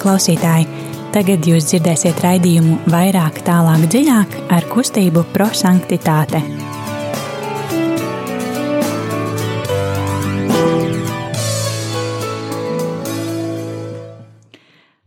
klausītāji! 0.00 0.66
Tagad 1.10 1.46
jūs 1.48 1.66
dzirdēsiet 1.66 2.20
raidījumu 2.22 2.76
vairāk, 2.90 3.40
tālāk, 3.46 3.86
dziļāk 3.90 4.36
ar 4.54 4.66
kustību 4.70 5.24
prosanktitāte. 5.34 6.40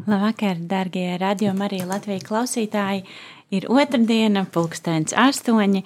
Labvakar, 0.03 0.59
darbie 0.67 1.15
radio 1.21 1.53
Marija 1.55 1.87
Latvijas 1.87 2.27
klausītāji! 2.27 3.05
Ir 3.53 3.69
otrdiena, 3.69 4.43
pulkstenis 4.49 5.13
astoņi, 5.13 5.83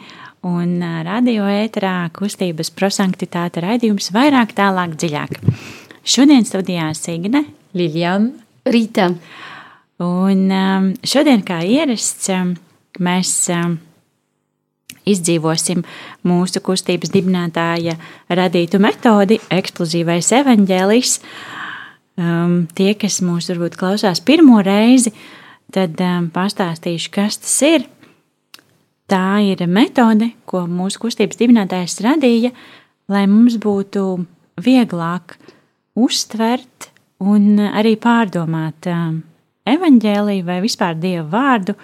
un 0.48 0.80
radio 1.06 1.46
ēterā 1.52 2.10
kustības 2.16 2.72
prosanktitāte 2.74 3.62
raidījums 3.64 4.10
vairāk, 4.16 4.56
tālāk, 4.58 4.98
dziļāk. 4.98 5.40
Šodien 6.08 6.48
studijā 6.48 6.90
Signe, 6.96 7.44
Liljana, 7.76 8.47
Rīta. 8.74 9.12
Un 10.04 10.42
um, 10.54 10.88
šodien, 11.02 11.42
kā 11.46 11.62
ierasts, 11.66 12.30
um, 12.34 12.54
mēs 13.02 13.32
um, 13.54 13.78
izdzīvosim 15.08 15.84
mūsu 16.28 16.62
kustības 16.66 17.12
dibinātāja 17.14 17.96
radītu 18.30 18.82
metodi, 18.84 19.40
eksplozīvais 19.54 20.32
evaņģēlijs. 20.42 21.18
Um, 22.18 22.66
tie, 22.78 22.94
kas 22.98 23.20
mūs 23.26 23.50
varbūt 23.54 23.78
klausās 23.78 24.22
pirmo 24.26 24.60
reizi, 24.66 25.14
tad 25.74 26.00
um, 26.02 26.32
pastāstīšu, 26.34 27.14
kas 27.14 27.42
tas 27.44 27.58
ir. 27.66 27.88
Tā 29.08 29.40
ir 29.48 29.62
metode, 29.72 30.34
ko 30.50 30.66
mūsu 30.68 31.00
kustības 31.06 31.40
dibinātājs 31.40 32.02
radīja, 32.04 32.52
lai 33.08 33.24
mums 33.32 33.56
būtu 33.64 34.04
vieglāk 34.60 35.38
uztvert 35.96 36.90
un 37.24 37.62
arī 37.68 37.96
pārdomāt 38.02 38.90
um, 38.92 39.22
evaņģēlīju 39.68 40.48
vai 40.48 40.60
vispār 40.64 40.98
dievu 41.00 41.28
vārdu, 41.32 41.78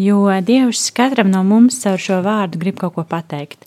jo 0.00 0.24
dievs 0.44 0.88
katram 0.96 1.30
no 1.32 1.42
mums 1.46 1.80
caur 1.82 2.00
šo 2.00 2.22
vārdu 2.24 2.60
grib 2.62 2.80
kaut 2.80 2.96
ko 2.96 3.06
pateikt. 3.08 3.66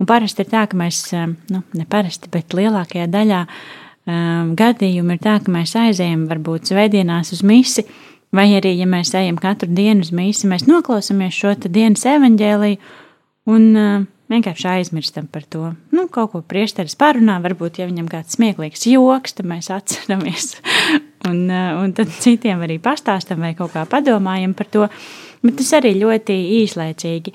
Un 0.00 0.08
parasti 0.08 0.44
ir 0.44 0.50
tā, 0.52 0.66
ka 0.68 0.76
mēs, 0.76 1.02
um, 1.16 1.36
nu, 1.52 1.62
ne 1.76 1.86
parasti, 1.88 2.32
bet 2.32 2.56
lielākajā 2.56 3.06
daļā 3.12 3.44
um, 3.46 4.52
gadījumu 4.58 5.16
ir 5.16 5.22
tā, 5.24 5.38
ka 5.44 5.52
mēs 5.52 5.76
aizējam 5.80 6.26
varbūt 6.30 6.72
svētdienās 6.72 7.32
uz 7.36 7.44
misi, 7.46 7.86
Vai 8.34 8.50
arī, 8.58 8.74
ja 8.76 8.86
mēs 8.90 9.14
ejam 9.16 9.38
katru 9.40 9.70
dienu 9.72 10.04
uz 10.04 10.10
mīsu, 10.14 10.48
mēs 10.50 10.66
noklausāmies 10.66 11.36
šo 11.36 11.54
dienas 11.62 12.02
evaņģēliju 12.10 12.78
un 13.54 13.66
uh, 13.78 14.02
vienkārši 14.32 14.68
aizmirstam 14.70 15.28
par 15.30 15.44
to. 15.50 15.72
Nu, 15.94 16.06
kaut 16.12 16.32
ko 16.32 16.42
priesteris 16.46 16.96
parunā, 16.98 17.38
varbūt, 17.44 17.80
ja 17.80 17.88
viņam 17.88 18.08
kāds 18.10 18.36
smieklīgs 18.38 18.86
joks, 18.90 19.36
tad 19.38 19.48
mēs 19.50 19.70
atceramies. 19.74 20.56
un, 21.30 21.44
uh, 21.50 21.82
un 21.82 21.94
tad 21.96 22.12
citiem 22.22 22.64
arī 22.66 22.78
pastāstam 22.82 23.44
vai 23.44 23.54
kaut 23.58 23.74
kā 23.76 23.86
padomājam 23.90 24.56
par 24.56 24.70
to. 24.72 24.88
Bet 25.44 25.58
tas 25.60 25.74
arī 25.78 25.94
ļoti 26.00 26.36
īslaicīgi. 26.62 27.34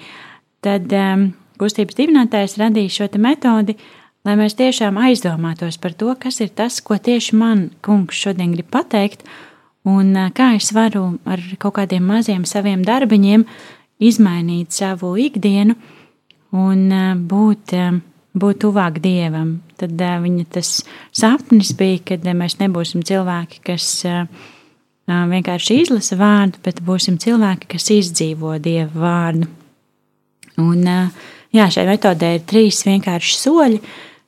Tad 0.65 0.91
um, 0.97 1.29
kustības 1.61 1.97
dibinātājs 1.97 2.57
radīja 2.61 2.95
šo 2.97 3.09
metodi, 3.21 3.77
lai 4.25 4.35
mēs 4.37 4.57
tiešām 4.59 4.99
aizdomātos 5.01 5.79
par 5.81 5.95
to, 5.97 6.13
kas 6.19 6.41
ir 6.43 6.51
tas, 6.53 6.81
ko 6.81 6.97
tieši 6.97 7.37
man 7.37 7.69
kungs 7.85 8.17
šodien 8.17 8.53
grib 8.53 8.69
pateikt 8.73 9.25
un 9.87 10.13
kā 10.37 10.51
es 10.57 10.69
varu 10.75 11.17
ar 11.25 11.41
kaut 11.61 11.79
kādiem 11.79 12.05
maziem 12.05 12.45
saviem 12.45 12.83
darbiņiem 12.85 13.45
izmainīt 14.01 14.73
savu 14.75 15.15
ikdienu 15.17 15.77
un 16.55 16.81
būt, 17.31 17.73
būt 18.33 18.61
tuvāk 18.63 18.99
dievam. 19.03 19.59
Tad 19.79 19.95
viņa 19.97 20.45
tas 20.57 20.81
sapnis 21.15 21.73
bija, 21.77 22.01
kad 22.11 22.27
mēs 22.37 22.59
nebūsim 22.59 23.05
cilvēki, 23.07 23.63
kas 23.71 23.87
vienkārši 25.07 25.79
izlasa 25.81 26.17
vārdu, 26.19 26.61
bet 26.63 26.83
būsim 26.85 27.17
cilvēki, 27.21 27.71
kas 27.73 27.89
izdzīvo 27.91 28.57
dievu 28.61 29.01
vārdu. 29.01 29.49
Un, 30.61 30.85
jā, 31.55 31.65
šai 31.71 31.87
metodē 31.89 32.35
ir 32.37 32.45
trīs 32.47 32.83
vienkārši 32.85 33.37
soļi, 33.39 33.81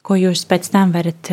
ko 0.04 0.18
jūs 0.20 0.48
pēc 0.50 0.72
tam 0.74 0.92
varat 0.96 1.32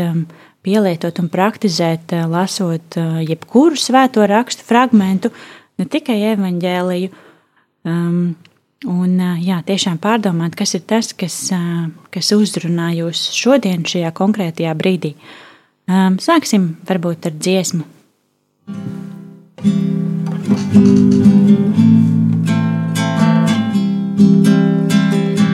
pielietot 0.62 1.18
un 1.22 1.28
praktizēt, 1.32 2.12
eh, 2.12 2.26
lasot 2.28 2.96
eh, 2.96 3.24
jebkuru 3.28 3.76
svēto 3.76 4.26
rakstu 4.28 4.66
fragmentu, 4.66 5.32
ne 5.78 5.86
tikai 5.88 6.20
evaņģēliju. 6.34 7.10
Um, 7.88 8.36
un 8.88 9.20
jā, 9.42 9.60
tiešām 9.66 9.98
pārdomāt, 10.00 10.56
kas 10.56 10.74
ir 10.78 10.84
tas, 10.88 11.12
kas, 11.12 11.36
kas 12.12 12.32
uzrunā 12.32 12.90
jūs 12.96 13.28
šodien, 13.36 13.84
šajā 13.84 14.12
konkrētajā 14.16 14.74
brīdī. 14.78 15.14
Sāksim 15.90 16.76
varbūt 16.88 17.26
ar 17.28 17.34
dziesmu. 17.36 17.84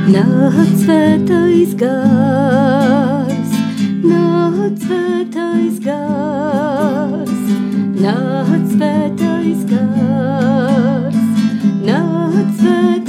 Nāc 0.07 0.71
svētais 0.85 1.75
gars, 1.81 3.57
nāc 4.07 4.85
svētais 4.85 5.81
gars, 5.83 7.43
nāc 7.99 8.71
svētais 8.77 9.67
gars, 9.73 11.19
nāc 11.83 12.55
svētais 12.61 13.03
gars, 13.03 13.06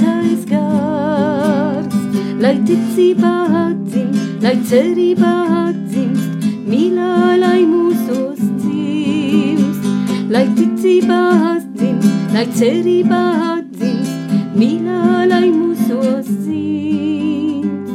lai 2.38 2.54
ticībā 2.62 3.32
atdzimst, 3.64 4.42
lai 4.44 4.54
cerībā 4.70 5.30
atdzimst, 5.60 6.44
mīlā, 6.70 7.34
lai 7.40 7.64
mūsos 7.66 8.38
dzimst, 8.60 9.88
lai 10.30 10.44
ticībā 10.58 11.18
atdzimst, 11.54 12.36
lai 12.36 12.44
cerībā 12.60 13.22
atdzimst, 13.48 14.36
mīlā, 14.54 15.24
lai 15.32 15.48
mūsos 15.50 16.30
dzimst, 16.44 17.90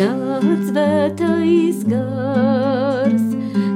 nāc 0.00 0.64
svētais 0.70 1.84
gars, 1.92 3.28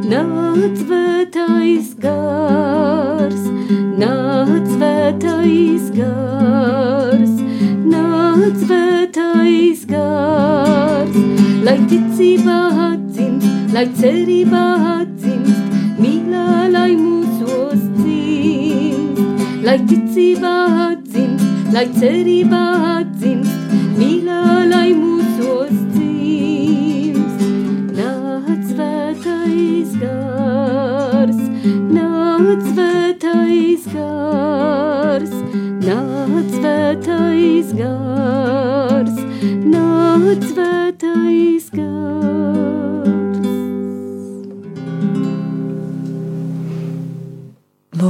nāc 0.08 0.80
svētais 0.80 1.92
gars, 2.06 3.44
nāc 4.00 4.64
svētais 4.72 5.92
gars, 6.00 7.36
nāc 7.84 8.64
svētais 9.16 9.86
gars, 9.88 11.14
lai 11.64 11.76
ticībā 11.88 12.56
atdzimst, 12.86 13.72
lai 13.72 13.84
cerībā 13.96 14.64
atdzimst, 14.90 15.70
mīlā, 15.96 16.68
lai 16.68 16.90
mūsos 17.00 17.80
dzimst, 17.96 19.22
lai 19.64 19.78
ticībā 19.88 20.52
atdzimst, 20.88 21.72
lai 21.72 21.86
cerībā 21.96 22.64
atdzimst, 22.90 23.72
mīlā, 23.96 24.42
lai 24.68 24.90
mūsos 24.98 25.72
dzimst. 25.94 27.46
Nāc 27.96 28.68
svētais 28.74 29.96
gars, 30.02 31.40
nāc 31.96 32.68
svētais 32.68 33.88
gars, 33.96 35.32
nāc 35.88 36.52
svētais 36.58 37.72
gars, 37.80 38.15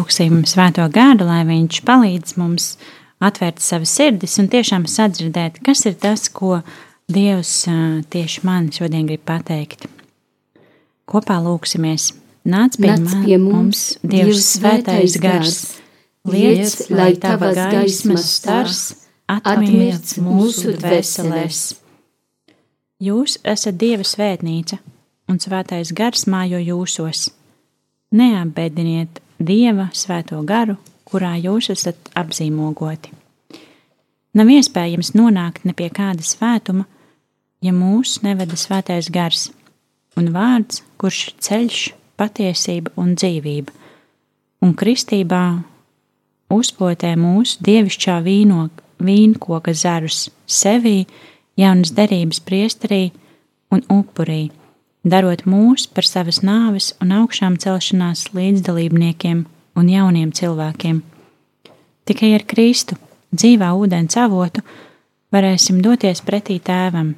Lūksim 0.06 0.44
svēto 0.47 0.84
gādu, 0.94 1.25
lai 1.27 1.41
viņš 1.43 1.81
palīdz 1.82 2.37
mums 2.38 2.67
atvērt 3.19 3.58
savas 3.58 3.91
sirdis 3.91 4.37
un 4.38 4.47
tiešām 4.53 4.85
sadzirdēt, 4.87 5.56
kas 5.67 5.82
ir 5.91 5.97
tas, 5.99 6.29
ko 6.31 6.61
Dievs 7.11 7.64
tieši 8.14 8.44
man 8.47 8.69
šodien 8.70 9.08
grib 9.08 9.25
pateikt. 9.26 9.88
Kopā 11.11 11.41
lūksimies. 11.43 12.12
Nāc 12.47 12.79
pie, 12.79 12.93
Nāc 12.93 13.03
man, 13.03 13.26
pie 13.26 13.41
mums, 13.43 13.82
Dievs 14.06 14.44
svētais 14.61 15.19
gars, 15.19 15.58
liec, 16.31 16.87
lai 16.94 17.11
tava 17.19 17.50
gaismas 17.58 18.31
stars 18.38 18.85
atmirst 19.26 20.20
mūsu 20.23 20.79
dvēselēs. 20.79 21.67
Jūs 23.03 23.41
esat 23.43 23.82
Dieva 23.82 24.06
svētnīca, 24.06 24.79
un 25.26 25.43
svētais 25.43 25.91
gars 25.91 26.29
mājo 26.31 26.62
jūsos. 26.62 27.32
Neapbēdiniet 28.14 29.25
Dieva 29.38 29.91
svēto 29.93 30.41
garu, 30.49 30.77
kurā 31.05 31.35
jūs 31.37 31.71
esat 31.75 32.11
apzīmogoti. 32.17 33.12
Nav 34.37 34.50
iespējams 34.53 35.15
nonākt 35.17 35.65
ne 35.65 35.73
pie 35.77 35.88
kāda 35.93 36.25
svētuma, 36.25 36.85
ja 37.65 37.73
mūs 37.73 38.19
nevada 38.25 38.56
svētais 38.56 39.09
gars 39.12 39.50
un 40.17 40.31
vārds, 40.33 40.83
kurš 41.00 41.21
ir 41.29 41.38
ceļš, 41.47 41.81
patiesība 42.17 42.93
un 43.00 43.15
dzīvība, 43.17 43.73
un 44.65 44.73
kristībā 44.73 45.44
uzpotē 46.53 47.12
mūsu 47.21 47.61
dievišķā 47.67 48.17
vīno, 48.25 48.69
vīnkoka 49.05 49.75
zarus 49.77 50.31
sevī, 50.49 51.05
jaunas 51.61 51.93
derības 51.97 52.41
priesterī 52.41 53.03
un 53.73 53.85
upurī, 53.93 54.47
darot 55.06 55.44
mūs 55.47 55.87
par 55.87 56.06
savas 56.06 56.43
nāves 56.43 56.91
un 57.03 57.14
augšām 57.14 57.56
celšanās 57.62 58.26
līdzdalībniekiem 58.35 59.44
un 59.79 59.93
jauniem 59.93 60.32
cilvēkiem. 60.35 61.03
Tikai 62.06 62.32
ar 62.37 62.44
Kristu, 62.49 62.99
dzīvā 63.35 63.73
ūdens 63.79 64.19
avotu, 64.19 64.62
varēsim 65.35 65.81
doties 65.82 66.23
pretī 66.26 66.58
tēvam. 66.62 67.14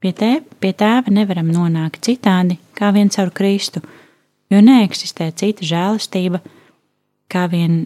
Pie, 0.00 0.12
tē, 0.16 0.30
pie 0.62 0.72
tēva 0.72 1.12
nevaram 1.12 1.50
nonākt 1.52 2.00
citādi 2.06 2.56
kā 2.78 2.92
vien 2.96 3.10
caur 3.12 3.30
Kristu, 3.36 3.82
jo 4.50 4.62
neeksistē 4.64 5.28
cita 5.36 5.66
žēlastība 5.66 6.40
kā 7.30 7.46
vien 7.50 7.84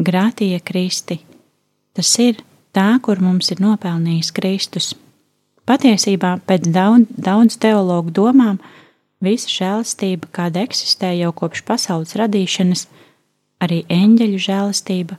grātīja 0.00 0.62
Kristi. 0.64 1.18
Tas 1.92 2.12
ir 2.22 2.40
tā, 2.72 2.94
kur 3.02 3.20
mums 3.20 3.50
ir 3.52 3.60
nopelnījis 3.60 4.32
Kristus. 4.32 4.92
Patiesībā 5.68 6.36
pēc 6.46 6.66
daudz, 6.74 7.10
daudz 7.14 7.56
teologu 7.62 8.10
domām 8.10 8.58
visa 9.22 9.50
žēlastība, 9.50 10.30
kāda 10.34 10.64
eksistē 10.66 11.12
jau 11.14 11.30
kopš 11.36 11.62
pasaules 11.68 12.16
radīšanas, 12.18 12.88
arī 13.62 13.84
eņģeļu 13.86 14.40
žēlastība, 14.42 15.18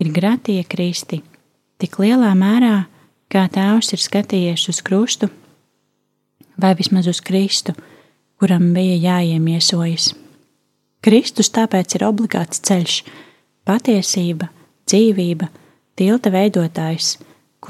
ir 0.00 0.12
grātīja 0.14 0.66
Kristi, 0.70 1.20
tik 1.82 1.98
lielā 1.98 2.30
mērā, 2.38 2.84
kā 3.30 3.46
Tēvs 3.50 3.92
ir 3.96 4.02
skatījies 4.02 4.68
uz 4.70 4.80
krustu, 4.86 5.30
vai 6.60 6.74
vismaz 6.78 7.08
uz 7.10 7.22
Kristu, 7.24 7.74
kuram 8.38 8.70
bija 8.76 8.96
jāiemiesojas. 9.08 10.12
Kristus 11.02 11.50
tāpēc 11.50 11.96
ir 11.96 12.04
obligāts 12.06 12.62
ceļš, 12.66 13.00
patiesība, 13.66 14.50
dzīvība, 14.86 15.48
tilta 15.96 16.32
veidotājs, 16.34 17.14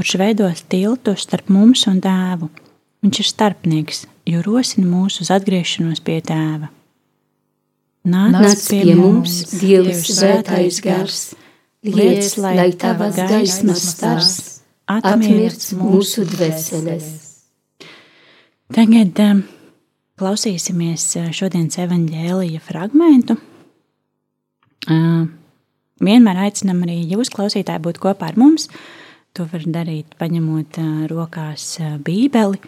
kurš 0.01 0.15
veidos 0.17 0.63
tiltu 0.73 1.13
starp 1.21 1.51
mums 1.53 1.83
un 1.91 1.99
tēvu. 2.01 2.47
Viņš 3.05 3.19
ir 3.21 3.27
starpnieks, 3.29 3.99
jo 4.25 4.41
rosina 4.47 4.87
mūs 4.89 5.19
uz 5.21 5.29
atgriešanos 5.35 6.01
pie 6.05 6.23
tēva. 6.25 6.71
Nāc, 8.09 8.33
Nāc 8.33 8.63
pie, 8.65 8.79
pie 8.87 8.95
mums, 8.97 9.35
Dievs, 9.61 10.07
svētais 10.09 10.79
gars, 10.81 11.19
liec, 11.85 12.31
lai 12.41 12.71
tavas 12.81 13.19
gaismas 13.19 13.83
stars 13.91 14.39
atmirst 14.89 15.75
mūsu 15.77 16.25
dvēseles. 16.31 17.11
Tagad 18.73 19.21
um, 19.27 19.45
klausīsimies 20.17 21.05
uh, 21.21 21.29
šodienas 21.37 21.77
evaņģēlija 21.85 22.63
fragmentu. 22.65 23.37
Uh, 24.89 25.29
vienmēr 26.01 26.47
aicinam 26.47 26.81
arī 26.89 27.03
jūs, 27.13 27.29
klausītāji, 27.37 27.85
būt 27.85 28.01
kopā 28.01 28.33
ar 28.33 28.41
mums. 28.41 28.71
To 29.39 29.47
var 29.47 29.63
darīt, 29.63 30.17
paņemot 30.19 30.81
rokās 31.11 31.77
bībeli 32.03 32.59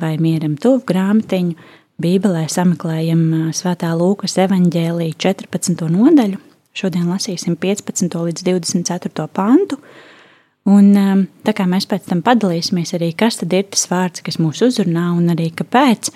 vai 0.00 0.14
mieram 0.22 0.54
tuvu 0.60 0.84
grāmatiņu. 0.86 1.56
Bībelē 1.96 2.42
sameklējam 2.52 3.22
Svētā 3.56 3.94
Lūkas 3.96 4.36
evaņģēlīja 4.44 5.16
14. 5.16 5.86
nodaļu. 5.88 6.36
Šodien 6.76 7.06
lasīsim 7.08 7.56
15. 7.56 8.18
līdz 8.26 8.44
24. 8.44 9.24
pantu. 9.32 9.78
Un, 10.68 10.90
tā 11.46 11.54
kā 11.56 11.64
mēs 11.70 11.86
pēc 11.88 12.10
tam 12.10 12.20
padalīsimies 12.26 12.92
arī, 12.98 13.12
kas 13.16 13.40
tad 13.40 13.54
ir 13.56 13.64
tas 13.72 13.86
vārds, 13.88 14.20
kas 14.26 14.36
mūs 14.42 14.60
uzrunā, 14.66 15.06
un 15.16 15.30
arī 15.32 15.48
kāpēc, 15.56 16.10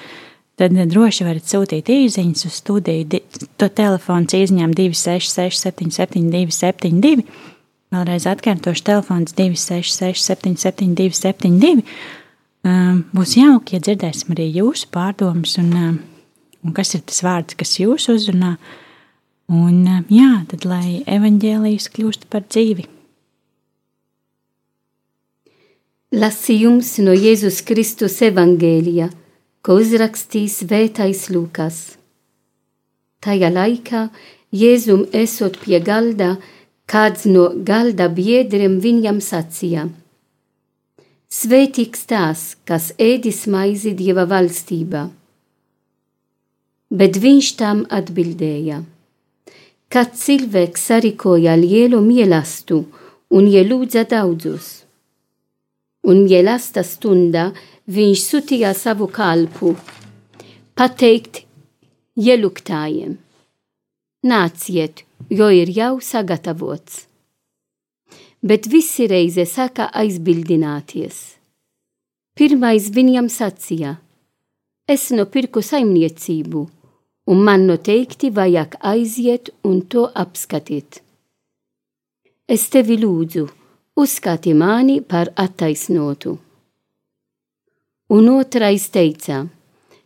tad 0.60 0.76
droši 0.90 1.24
varat 1.24 1.48
sūtīt 1.48 1.88
īsiņas 1.94 2.44
uz 2.50 2.58
studiju. 2.60 3.22
To 3.56 3.70
telefons 3.72 4.36
izņem 4.36 4.74
266, 4.76 5.64
772, 5.64 6.52
72. 6.58 7.24
Vēlreiz 7.90 8.22
atkārtošu 8.30 8.84
telefons 8.86 9.32
266, 9.34 10.22
772, 10.22 11.10
72. 11.18 11.82
Um, 12.62 13.00
būs 13.10 13.34
jauki, 13.34 13.74
ja 13.74 13.82
dzirdēsim 13.82 14.30
arī 14.36 14.46
jūsu 14.60 14.86
pārdomas, 14.94 15.56
un, 15.58 15.72
un 16.62 16.76
kas 16.76 16.94
ir 16.94 17.02
tas 17.08 17.18
vārds, 17.26 17.56
kas 17.58 17.74
jūs 17.80 18.06
uzrunā. 18.12 18.52
Un, 19.50 19.80
jā, 20.06 20.28
tad 20.52 20.68
lai 20.70 21.00
evaņģēlijas 21.10 21.88
kļūst 21.90 22.28
par 22.30 22.44
dzīvi. 22.46 22.86
Lasījums 26.14 26.92
no 27.02 27.16
Jēzus 27.16 27.58
Kristus 27.66 28.20
evangēlija, 28.22 29.08
ko 29.66 29.80
uzrakstīs 29.82 30.60
Vētais 30.70 31.26
Lūkas. 31.34 31.82
Tajā 33.18 33.50
laikā 33.50 34.06
Jēzum 34.54 35.08
esot 35.10 35.58
pie 35.64 35.82
galda, 35.82 36.36
kāds 36.90 37.26
no 37.30 37.48
galda 37.70 38.08
biedriem 38.10 38.78
viņam 38.84 39.20
sacīja: 39.22 39.86
Svētīgs 41.30 42.06
tās, 42.10 42.40
kas 42.66 42.90
ēdis 42.98 43.44
maizi 43.46 43.94
Dieva 43.94 44.26
valstībā. 44.32 45.04
Bet 46.90 47.20
viņš 47.22 47.52
tam 47.62 47.84
atbildēja: 47.98 48.82
Kad 49.90 50.18
cilvēks 50.18 50.90
sarīkoja 50.90 51.54
lielu 51.62 52.02
mīlestību 52.02 52.84
un 53.38 53.46
ielūdza 53.46 54.06
daudzus 54.10 54.70
un 56.10 56.24
mielasta 56.24 56.82
stunda 56.86 57.50
viņš 57.90 58.22
sūtīja 58.26 58.72
savu 58.74 59.06
kalpu, 59.12 59.74
pateikt 60.74 61.44
ieluktājiem: 62.18 63.18
Nāciet, 64.20 65.06
jo 65.32 65.46
ir 65.48 65.70
jau 65.72 65.94
sagatavots. 66.04 67.06
Bet 68.44 68.66
visi 68.68 69.06
reize 69.08 69.46
sāka 69.48 69.86
aizbildināties. 69.96 71.36
Pirmais 72.36 72.90
viņam 72.92 73.30
sacīja: 73.32 73.94
Es 74.84 75.08
nopirku 75.16 75.62
saimniecību, 75.64 76.60
un 77.32 77.40
man 77.46 77.64
noteikti 77.64 78.28
vajag 78.28 78.76
aiziet 78.90 79.48
un 79.64 79.80
to 79.88 80.04
apskatīt. 80.12 81.00
Es 82.44 82.68
tevi 82.68 82.98
lūdzu, 83.00 83.46
uzskati 83.96 84.52
mani 84.52 84.98
par 85.00 85.30
attaisnotu. 85.36 86.34
Un 88.12 88.28
otrais 88.34 88.84
teica: 88.92 89.46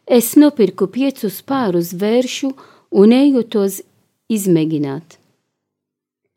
Es 0.07 0.37
nopirku 0.39 0.87
piecus 0.87 1.43
pārus 1.43 1.91
vēršu 1.99 2.53
un 3.03 3.17
eju 3.19 3.43
tos 3.51 3.81
izmēģināt. 4.33 5.19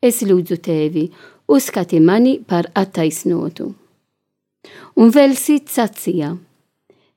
Es 0.02 0.22
lūdzu 0.22 0.58
tevi, 0.62 1.08
uzskati 1.48 2.00
mani 2.00 2.38
par 2.38 2.68
attaisnotu. 2.74 3.72
Un 4.98 5.10
vēl 5.14 5.34
cits 5.38 5.78
sacīja: 5.78 6.36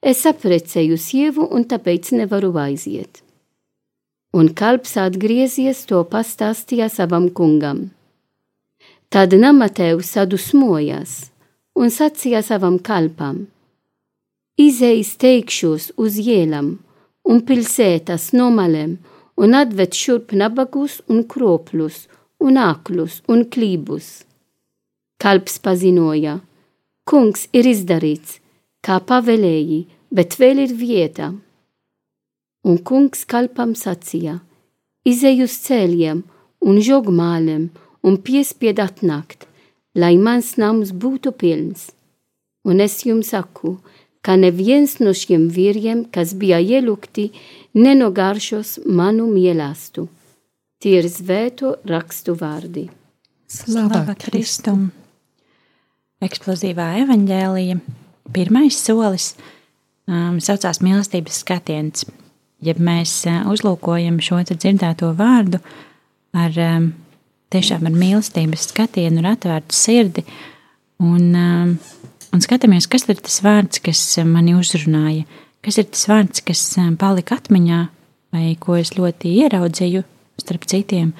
Es 0.02 0.24
aprecēju 0.26 0.98
sievu 0.98 1.46
un 1.54 1.66
tāpēc 1.70 2.14
nevaru 2.18 2.54
aiziet. 2.58 3.22
Un 4.34 4.50
kalps 4.56 4.96
atgriezies 4.98 5.84
to 5.86 6.02
pastāstīja 6.08 6.88
savam 6.90 7.30
kungam. 7.30 7.90
Tad 9.12 9.36
namatēvs 9.36 10.14
sadusmojās 10.16 11.16
un 11.76 11.92
sacīja 11.92 12.42
savam 12.42 12.80
kalpam: 12.80 13.46
Izejas 14.58 15.18
teikšos 15.22 15.92
uz 15.98 16.18
ielām 16.22 16.78
un 17.28 17.46
pilsētas 17.46 18.32
nomalēm 18.34 18.98
un 19.42 19.56
atved 19.58 19.96
šurp 19.98 20.34
nabagus 20.38 21.00
un 21.12 21.24
kroplus 21.32 22.06
un 22.46 22.58
aklus 22.58 23.22
un 23.32 23.46
klībus. 23.54 24.08
Kalps 25.22 25.60
pazinoja: 25.66 26.40
Kungs 27.10 27.48
ir 27.58 27.70
izdarīts, 27.70 28.40
kā 28.86 29.00
pavēlēji, 29.10 29.82
bet 30.16 30.38
vēl 30.42 30.66
ir 30.66 30.74
vieta. 30.78 31.32
Un 32.66 32.78
kungs 32.88 33.26
kalpam 33.32 33.74
sacīja: 33.78 34.40
Izej 35.12 35.46
uz 35.46 35.58
ceļiem 35.66 36.22
un 36.70 36.82
žogmālēm 36.88 37.70
un 38.06 38.18
piespied 38.26 38.82
atnākt, 38.82 39.48
lai 39.98 40.16
mans 40.18 40.56
nams 40.62 40.94
būtu 40.94 41.34
pilns. 41.42 41.90
Un 42.66 42.82
es 42.86 43.00
jums 43.06 43.34
saku, 43.34 43.80
ka 44.26 44.38
neviens 44.38 45.00
no 45.02 45.14
šiem 45.18 45.50
vīriem, 45.54 46.06
kas 46.14 46.36
bija 46.38 46.62
ielūgti, 46.62 47.32
nenogāršos 47.78 48.80
manu 48.86 49.28
mīlestību. 49.32 50.10
Tie 50.82 50.96
ir 50.98 51.06
svēto 51.14 51.76
rakstu 51.86 52.34
vārdi. 52.34 52.88
Slava 53.46 54.16
Kristum! 54.18 54.88
Eksplozīvā 56.26 56.88
evaņģēlija 57.04 57.76
pirmais 58.34 58.78
solis 58.82 59.28
um, 60.10 60.40
saucās 60.42 60.82
mīlestības 60.82 61.42
skatiens. 61.44 62.08
Ja 62.66 62.74
mēs 62.78 63.14
uh, 63.30 63.44
uzlūkojam 63.54 64.18
šo 64.26 64.42
dzirdēto 64.50 65.12
vārdu 65.18 65.62
ar 66.34 66.58
um, 66.66 66.92
tiešām 67.54 67.86
ar 67.90 67.98
mīlestības 68.02 68.70
skatienu, 68.72 69.22
ar 69.22 69.36
atvērtu 69.36 69.78
sirdi 69.78 70.26
un, 71.02 71.30
um, 71.36 71.76
un 72.32 72.44
skatāmies, 72.44 72.88
kas 72.92 73.08
ir 73.10 73.20
tas 73.22 73.40
vārds, 73.44 73.82
kas 73.84 74.02
mani 74.28 74.56
uzrunāja, 74.58 75.26
kas 75.66 75.80
ir 75.82 75.90
tas 75.92 76.08
vārds, 76.10 76.44
kas 76.46 76.64
um, 76.82 76.96
palika 77.00 77.38
atmiņā 77.40 77.82
vai 78.32 78.54
ko 78.60 78.78
es 78.80 78.94
ļoti 78.96 79.34
ieraudzīju 79.44 80.04
starp 80.42 80.68
citiem. 80.72 81.12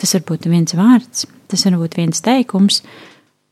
Tas 0.00 0.14
var 0.16 0.24
būt 0.30 0.48
viens 0.50 0.74
vārds, 0.78 1.26
tas 1.50 1.66
var 1.66 1.78
būt 1.80 1.98
viens 1.98 2.24
teikums, 2.24 2.80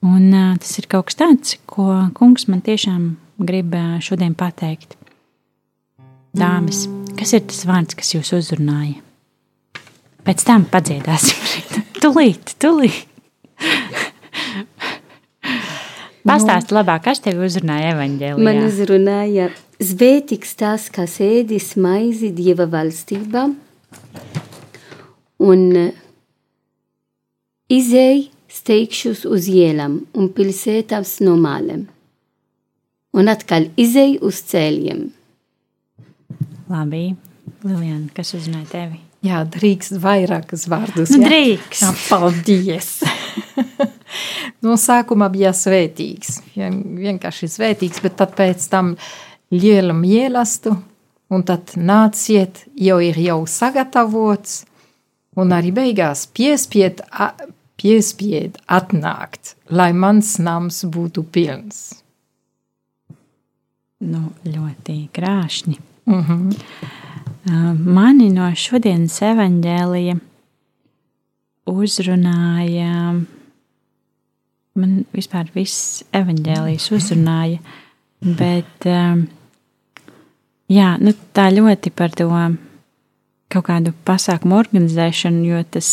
un 0.06 0.30
uh, 0.30 0.54
tas 0.62 0.72
ir 0.80 0.88
kaut 0.90 1.10
kas 1.10 1.20
tāds, 1.20 1.58
ko 1.70 1.90
kungs 2.16 2.48
man 2.50 2.62
tiešām 2.66 3.12
grib 3.40 3.76
šodien 4.04 4.34
pateikt. 4.38 4.96
Dāmas, 6.36 6.84
kas 7.18 7.34
ir 7.34 7.46
tas 7.50 7.64
vārds, 7.66 7.96
kas 7.98 8.14
jūs 8.14 8.30
uzrunāja? 8.36 9.00
Pēc 10.26 10.44
tam 10.46 10.66
padziedāsim 10.70 11.40
Tūlīt, 12.00 12.54
tūlīt. 12.62 13.06
Pastāsti 16.30 16.74
nu, 16.74 16.78
labāk, 16.78 17.04
kas 17.08 17.22
tev 17.24 17.40
uzrunāja 17.42 17.94
evaņģēlijā? 17.94 18.46
Man 18.46 18.60
uzrunāja 18.66 19.48
svētīgs 19.82 20.54
tas, 20.60 20.86
kas 20.92 21.18
ēdis 21.24 21.72
maizi 21.80 22.30
Dieva 22.36 22.68
valstībā 22.70 23.46
un 25.50 25.64
izēj 27.70 28.28
steigšus 28.50 29.24
uz 29.30 29.48
ielām 29.50 30.00
un 30.14 30.30
pilsētās 30.34 31.18
no 31.24 31.36
maliem. 31.40 31.86
Un 33.16 33.30
atkal 33.30 33.66
izēj 33.80 34.20
uz 34.26 34.42
ceļiem. 34.52 35.08
Labi, 36.70 37.06
Lilijana, 37.66 38.06
kas 38.14 38.36
uzrunāja 38.38 38.68
tevi? 38.70 39.00
Jā, 39.26 39.42
drīkst 39.44 39.98
vairākas 40.00 40.68
vārdus. 40.70 41.10
Nu, 41.12 41.26
drīkst. 41.26 41.82
Jā, 41.82 41.90
paldies. 42.08 42.92
no 44.62 44.76
sākuma 44.80 45.28
bija 45.32 45.52
svētīgs, 45.56 46.40
Vien, 46.54 46.80
vienkārši 47.00 47.48
svētīgs, 47.50 48.02
bet 48.04 48.16
tad 48.20 48.34
pēc 48.38 48.66
tam 48.72 48.94
lielu 49.54 49.94
mīlestību, 49.96 50.76
un 51.30 51.46
tad 51.46 51.76
nāciet, 51.78 52.64
jau 52.74 52.98
ir 53.02 53.18
jau 53.22 53.40
sagatavots, 53.46 54.64
un 55.38 55.54
arī 55.54 55.70
beigās 55.74 56.26
piespied, 56.34 57.02
piespied 57.80 58.58
atnākt, 58.66 59.54
lai 59.70 59.92
mans 59.94 60.36
nams 60.42 60.82
būtu 60.84 61.24
pilns. 61.32 62.00
Nu, 64.00 64.30
ļoti 64.44 64.96
krāšņi. 65.12 65.76
Mm 66.08 66.24
-hmm. 66.24 67.76
Mani 67.84 68.28
no 68.32 68.50
šodienas 68.54 69.22
evaņģēlija 69.22 70.16
uzrunāja, 71.66 73.20
man 74.78 75.04
vispār 75.14 75.50
viss 75.54 76.02
evaņģēlijs 76.16 76.88
uzrunāja, 76.94 77.60
bet 78.20 78.86
jā, 80.70 80.88
nu, 81.02 81.14
tā 81.34 81.48
ļoti 81.54 81.92
par 81.96 82.14
to 82.16 82.28
kaut 83.50 83.66
kādu 83.66 83.92
pasākumu 84.06 84.60
organizēšanu, 84.60 85.42
jo 85.48 85.62
tas 85.74 85.88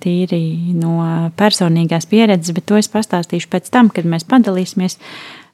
tīri 0.00 0.72
no 0.78 0.96
personīgās 1.36 2.08
pieredzes, 2.08 2.54
bet 2.56 2.70
to 2.70 2.78
es 2.80 2.88
pastāstīšu 2.92 3.50
pēc 3.52 3.68
tam, 3.72 3.92
kad 3.92 4.08
mēs 4.08 4.24
padalīsimies. 4.28 4.96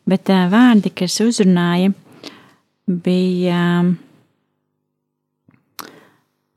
Bet 0.09 0.31
vārdi, 0.31 0.95
kas 0.95 1.19
uzrunāja, 1.21 1.91
bija 2.87 3.65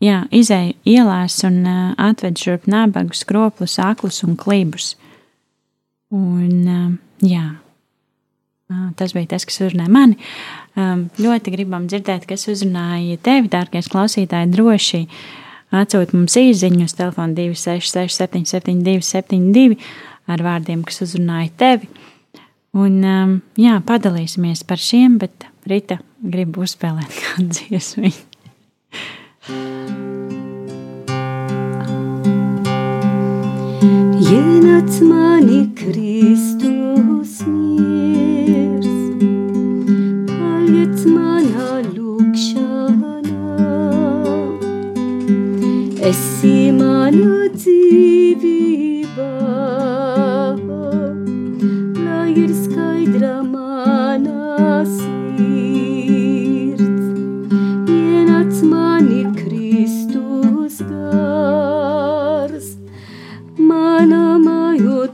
Jā, 0.02 0.24
izēju 0.34 0.74
ielās 0.90 1.36
un 1.46 1.60
uh, 1.62 1.82
atved 2.02 2.40
šurp 2.42 2.66
nabagus, 2.72 3.22
skroplus, 3.22 3.78
aklus 3.78 4.24
un 4.26 4.34
klībus. 4.34 4.96
Un, 6.12 6.56
uh, 6.68 6.88
jā, 7.24 7.46
tas 8.96 9.14
bija 9.16 9.34
tas, 9.34 9.46
kas 9.48 9.62
uzrunāja 9.64 9.92
mani. 9.92 10.18
Um, 10.80 11.06
ļoti 11.22 11.54
gribam 11.54 11.88
dzirdēt, 11.92 12.28
kas 12.30 12.48
uzrunāja 12.52 13.20
tevi, 13.24 13.52
dārgais 13.52 13.90
klausītāji, 13.92 14.52
droši 14.54 15.02
atsūt 15.82 16.14
mums 16.16 16.36
īziņu 16.40 16.88
uz 16.88 16.96
telefonu 16.98 17.36
266 17.38 18.22
772 18.24 19.04
72 19.08 19.80
ar 20.32 20.46
vārdiem, 20.46 20.84
kas 20.88 21.04
uzrunāja 21.08 21.52
tevi. 21.60 21.92
Un, 22.72 23.02
um, 23.04 23.34
jā, 23.60 23.80
padalīsimies 23.88 24.64
par 24.68 24.80
šiem, 24.80 25.20
bet 25.22 25.48
Rita 25.68 26.00
grib 26.24 26.56
uzspēlēt 26.62 27.20
kādu 27.26 27.52
dziesmu. 27.60 28.16
Ienāc 34.32 35.02
mani 35.04 35.66
Kristus 35.76 37.34
miers, 37.44 38.88
paliec 40.30 41.04
manā 41.12 41.72
lūkšanā. 41.90 43.58
Esi 46.12 46.72
mana 46.80 47.52
dzīvība, 47.58 48.61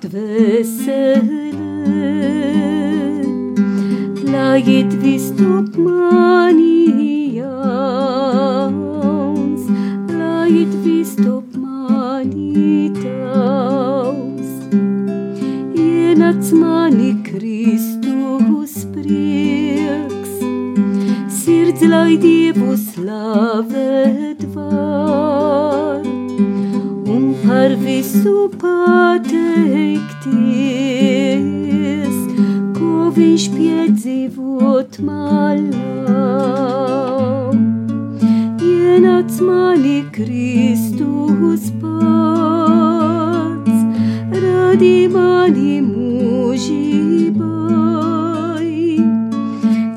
mājot 0.08 0.14
vesele, 0.14 1.52
lai 4.32 4.62
it 4.62 4.94
viss 5.02 5.32
top 5.32 5.78
mani 5.78 7.36
jauns, 7.38 8.82
lai 10.10 10.50
it 10.62 10.74
viss 10.84 11.16
top 11.16 11.44
mani 11.56 12.90
tavs. 12.94 14.50
Ienāc 15.76 16.52
mani 16.54 17.14
Kristus 17.24 18.86
prieks, 18.94 20.40
sirds 21.30 21.82
lai 21.82 22.18
Dievu 22.18 22.78
slavēt 22.78 24.46
var 24.54 26.02
un 27.08 27.34
par 27.46 27.76
visu 27.76 28.50
pateikties, 29.58 32.18
ko 32.78 33.10
viņš 33.16 33.44
piedzīvot 33.56 35.00
malā. 35.08 36.26
Ienāc 38.62 39.32
mani 39.42 40.04
Kristus 40.14 41.72
pats, 41.82 43.80
radi 44.34 45.08
mani 45.14 45.82
mūžībai, 45.86 47.46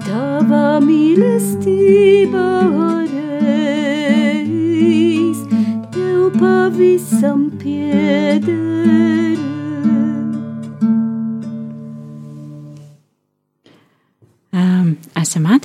tava 0.07 0.81
mīlestība 0.85 2.49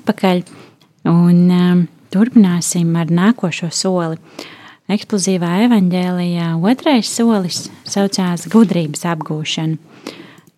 atpakaļ 0.05 0.43
un 1.09 1.39
um, 1.50 1.81
turpināsim 2.13 2.93
ar 3.00 3.09
nākošo 3.09 3.71
soli. 3.74 4.19
Eksplozīvā 4.85 5.63
evanģēlijā 5.65 6.51
otrais 6.62 7.09
solis 7.09 7.63
saucās 7.89 8.45
gudrības 8.53 9.01
apgūšana, 9.09 9.79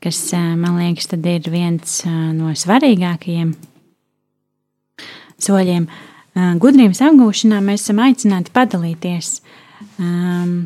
kas, 0.04 0.20
uh, 0.36 0.52
man 0.60 0.76
liekas, 0.82 1.08
tad 1.14 1.26
ir 1.32 1.48
viens 1.48 2.02
uh, 2.04 2.12
no 2.36 2.52
svarīgākajiem 2.52 3.56
soļiem. 5.40 5.88
Uh, 5.88 6.54
gudrības 6.60 7.06
apgūšanā 7.08 7.64
mēs 7.64 7.88
esam 7.88 8.04
aicināti 8.04 8.52
padalīties, 8.52 9.38
um, 10.04 10.66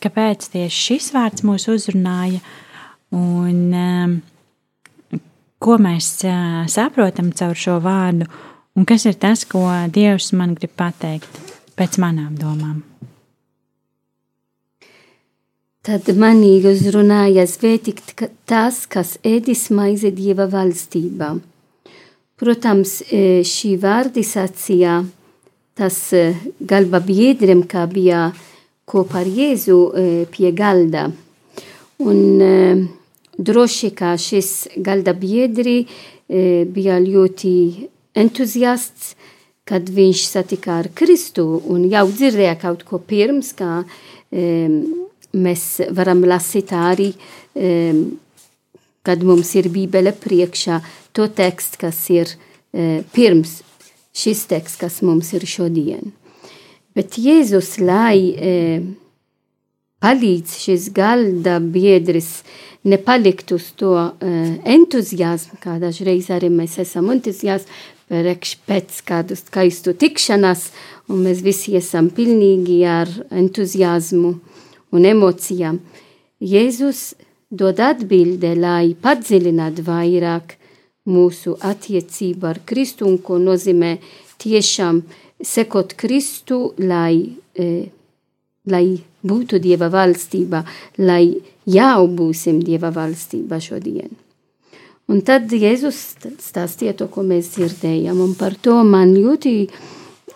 kāpēc 0.00 0.48
tieši 0.56 0.86
šis 0.88 1.12
vārds 1.12 1.44
mūs 1.44 1.68
uzrunāja 1.68 2.40
un 3.12 3.60
um, 3.76 4.16
ko 5.64 5.78
mēs 5.80 6.10
saprotam 6.72 7.30
caur 7.32 7.56
šo 7.56 7.78
vārdu, 7.84 8.28
un 8.76 8.84
kas 8.88 9.06
ir 9.08 9.16
tas, 9.20 9.46
ko 9.48 9.64
Dievs 9.92 10.32
man 10.36 10.52
grib 10.58 10.74
pateikt 10.76 11.40
pēc 11.78 11.96
manām 12.02 12.34
domām. 12.38 12.82
Tad 15.84 16.08
manī 16.16 16.62
uzrunāja 16.64 17.44
svētīgt 17.44 18.14
ka- 18.16 18.30
tas, 18.48 18.86
kas 18.86 19.18
ēdis 19.20 19.68
maizi 19.68 20.12
Dieva 20.16 20.46
valstībā. 20.48 21.34
Protams, 22.40 23.02
šī 23.44 23.76
vārdi 23.80 24.24
sacīja 24.24 25.04
tas 25.76 25.98
galva 26.60 27.00
biedriem, 27.04 27.62
kā 27.68 27.84
bija 27.86 28.32
kopā 28.88 29.20
ar 29.20 29.28
Jēzu 29.28 29.78
pie 30.32 30.52
galda. 30.56 31.12
Un 32.00 32.40
e, 33.34 33.38
droši, 33.38 33.90
ka 33.90 34.14
šis 34.18 34.68
galda 34.76 35.14
biedri 35.14 35.84
e, 35.84 36.64
bija 36.70 36.98
ļoti 37.02 37.54
entuziasts, 38.14 39.14
kad 39.64 39.88
viņš 39.88 40.26
satika 40.28 40.78
ar 40.82 40.90
Kristu 40.94 41.46
un 41.72 41.86
jau 41.90 42.04
dzirdēja 42.10 42.58
kaut 42.60 42.84
ko 42.84 43.00
pirms, 43.00 43.54
kā 43.56 43.82
e, 44.30 44.68
mēs 45.34 45.64
varam 45.96 46.22
lasīt 46.28 46.74
arī, 46.76 47.10
e, 47.56 47.94
kad 49.04 49.24
mums 49.24 49.54
ir 49.58 49.70
bībele 49.72 50.14
priekšā, 50.16 50.80
to 51.12 51.28
tekstu, 51.28 51.80
kas 51.80 52.02
ir 52.12 52.28
e, 52.30 53.02
pirms 53.14 53.62
šis 54.14 54.44
teksts, 54.50 54.78
kas 54.80 55.00
mums 55.02 55.32
ir 55.34 55.46
šodien. 55.48 56.12
Bet 56.94 57.18
Jēzus, 57.18 57.74
lai 57.82 58.30
e, 58.36 58.52
palīdz 60.04 60.58
šis 60.60 60.92
galda 60.94 61.58
biedris 61.58 62.44
nepalikt 62.44 62.73
uz 62.84 63.72
to 63.80 63.94
uh, 63.96 64.12
entuziasmu, 64.64 65.58
kā 65.62 65.78
dažreiz 65.80 66.28
arī 66.30 66.50
mēs 66.52 66.78
esam 66.82 67.10
entuziasmi 67.10 67.72
pēc 68.08 69.00
kādu 69.08 69.36
skaistu 69.36 69.94
tikšanās, 69.96 70.70
un 71.08 71.24
mēs 71.24 71.40
visi 71.42 71.76
esam 71.76 72.10
pilnīgi 72.10 72.84
ar 72.84 73.08
entuziasmu 73.30 74.34
un 74.92 75.04
emocijām. 75.04 75.80
Jēzus 76.40 77.14
dod 77.50 77.80
atbildi, 77.80 78.54
lai 78.58 78.94
padziļinātu 79.00 79.82
vairāk 79.86 80.56
mūsu 81.06 81.56
attiecību 81.60 82.46
ar 82.46 82.60
Kristu, 82.64 83.06
un 83.06 83.18
ko 83.18 83.38
nozīmē 83.38 83.98
tiešām 84.38 85.02
sekot 85.40 85.94
Kristu, 85.96 86.74
lai, 86.78 87.36
e, 87.56 87.88
lai 88.66 88.86
būtu 89.24 89.60
Dieva 89.60 89.90
valstība, 89.92 90.64
lai 90.98 91.34
jau 91.66 92.06
būsim 92.08 92.60
Dieva 92.64 92.92
valstība 92.94 93.60
šodien. 93.62 94.12
Un 95.12 95.20
tad 95.20 95.52
Jēzus 95.52 95.98
stāstīja 96.40 96.94
to, 96.96 97.10
ko 97.12 97.24
mēs 97.26 97.52
dzirdējām, 97.58 98.22
un 98.24 98.32
par 98.38 98.56
to 98.56 98.78
man 98.88 99.12
ļoti 99.12 99.54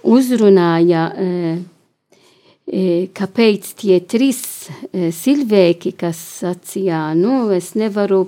uzrunāja, 0.05 1.07
e, 1.09 1.29
e, 2.69 2.83
kāpēc 3.17 3.71
tie 3.81 4.03
trīs 4.05 4.43
e, 4.69 5.09
cilvēki, 5.15 5.95
kas 5.97 6.21
sacīja, 6.43 7.15
nu, 7.17 7.47
es 7.57 7.73
nevaru 7.81 8.27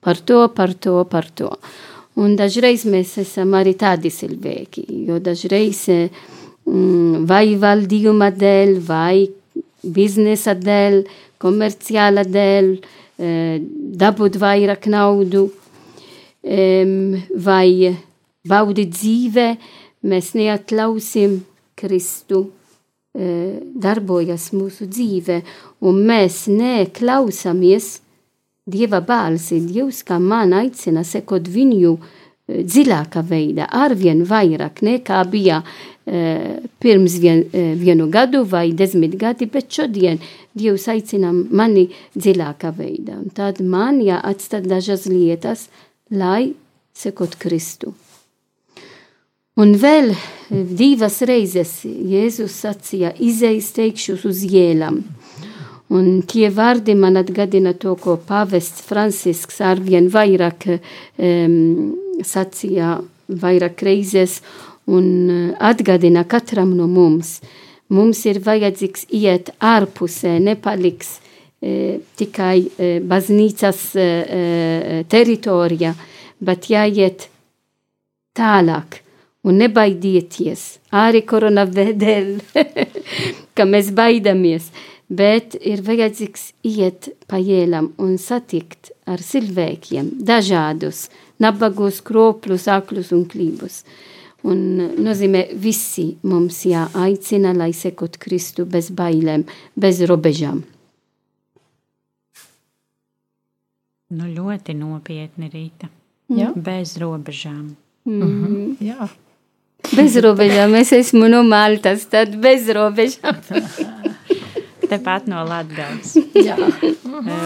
par 0.00 0.22
to, 0.24 0.46
par 0.56 0.72
to, 0.72 0.96
par 1.12 1.28
to. 1.28 1.52
Un 2.16 2.38
dažreiz 2.40 2.86
mēs 2.88 3.14
esam 3.20 3.52
arī 3.56 3.76
tādi 3.76 4.08
cilvēki, 4.12 4.86
jo 5.08 5.20
dažreiz 5.20 5.84
mm, 5.92 7.28
vai 7.28 7.44
valdījuma 7.60 8.32
dēļ, 8.32 8.74
vai 8.88 9.28
biznesa 9.82 10.56
dēļ, 10.56 11.02
komerciāla 11.42 12.24
dēļ, 12.28 12.72
dabūt 14.02 14.38
vairāk 14.42 14.88
naudu, 14.90 15.44
vai 17.46 17.92
baudīt 18.48 18.94
dzīve, 18.96 19.46
mēs 20.10 20.32
neatļausim 20.38 21.36
Kristu 21.78 22.46
darbojas 23.12 24.48
mūsu 24.56 24.88
dzīve, 24.88 25.42
un 25.84 26.00
mēs 26.08 26.46
neklausāmies 26.50 27.98
Dieva 28.62 29.00
balsi, 29.02 29.58
Dievs, 29.66 30.04
kā 30.06 30.20
man 30.22 30.52
aicina 30.54 31.02
sekot 31.02 31.48
viņu 31.50 31.96
dziļākā 32.48 33.22
veidā, 33.26 33.68
arvien 33.70 34.24
vairāk 34.26 34.82
nekā 34.82 35.22
bija 35.30 35.60
e, 35.62 36.58
pirms 36.82 37.16
vien, 37.22 37.44
e, 37.54 37.72
vienu 37.78 38.08
gadu 38.10 38.42
vai 38.48 38.72
desmit 38.76 39.14
gadi, 39.20 39.46
bet 39.46 39.70
šodien 39.70 40.18
Dievs 40.52 40.88
aicina 40.92 41.30
mani 41.32 41.86
dziļākā 42.18 42.74
veidā. 42.76 43.16
Un 43.22 43.30
tad 43.32 43.62
man 43.64 44.02
jāatstāt 44.04 44.66
dažas 44.68 45.06
lietas, 45.08 45.68
lai 46.10 46.52
sekot 46.92 47.38
Kristu. 47.40 47.94
Un 49.60 49.74
vēl 49.76 50.14
divas 50.50 51.20
reizes 51.28 51.82
Jēzus 51.84 52.54
sacīja, 52.64 53.12
izejas 53.20 53.70
teikšus 53.76 54.24
uz 54.28 54.44
ielām. 54.48 55.02
Un 55.92 56.22
tie 56.24 56.48
vārdi 56.48 56.94
man 56.96 57.20
atgādina 57.20 57.74
to, 57.76 57.92
ko 58.00 58.16
pavests 58.16 58.80
Francisks 58.86 59.60
arvien 59.60 60.08
vairāk 60.12 60.64
um, 60.72 61.92
sacīja, 62.26 62.98
vairāk 63.28 63.82
reizes, 63.86 64.40
un 64.86 65.54
atgādina 65.62 66.24
katram 66.28 66.74
no 66.76 66.88
mums. 66.90 67.40
Mums 67.92 68.24
ir 68.26 68.40
vajadzīgs 68.42 69.06
iet 69.12 69.52
ārpusē, 69.60 70.38
nepaliks 70.40 71.18
e, 71.60 72.00
tikai 72.16 72.56
e, 72.64 72.92
baznīcas 73.04 73.82
e, 74.00 74.06
teritorija, 75.12 75.92
bet 76.40 76.70
jāiet 76.72 77.28
tālāk 78.32 79.02
un 79.44 79.60
nebaidieties. 79.60 80.64
Arī 80.96 81.20
koronavirus 81.28 82.00
dēļ, 82.00 82.32
ka 83.56 83.68
mēs 83.68 83.92
baidamies 83.94 84.72
bet 85.12 85.56
ir 85.60 85.82
vajadzīgs 85.84 86.52
iet 86.64 87.10
pa 87.28 87.40
ielām 87.40 87.90
un 88.00 88.16
satikt 88.20 88.92
ar 89.08 89.20
cilvēkiem, 89.20 90.08
dažādus, 90.24 91.08
nabagus, 91.42 92.00
kropļus, 92.06 92.68
aklus 92.72 93.12
un 93.16 93.26
klībus. 93.28 93.82
Un 94.42 94.58
nozīmē 94.98 95.44
visi 95.62 96.08
mums 96.26 96.64
jāaicina, 96.66 97.52
lai 97.54 97.70
sekot 97.76 98.18
Kristu 98.22 98.66
bez 98.66 98.90
bailēm, 98.90 99.44
bez 99.78 100.02
robežām. 100.10 100.62
Nu, 104.12 104.28
ļoti 104.28 104.74
nopietni 104.76 105.48
rīta. 105.52 105.88
Jā. 106.32 106.50
Bez 106.56 106.96
robežām. 107.00 107.76
Mm 108.04 108.22
-hmm. 108.22 108.76
Jā. 108.80 109.08
Bez 109.96 110.16
robežām. 110.16 110.74
Es 110.74 110.92
esmu 110.92 111.28
no 111.28 111.42
Maltas, 111.42 112.06
tad 112.06 112.36
bez 112.36 112.68
robežām. 112.68 113.36
tepat 114.88 115.26
no 115.26 115.44
Latvijas. 115.44 116.16
uh, 116.16 117.36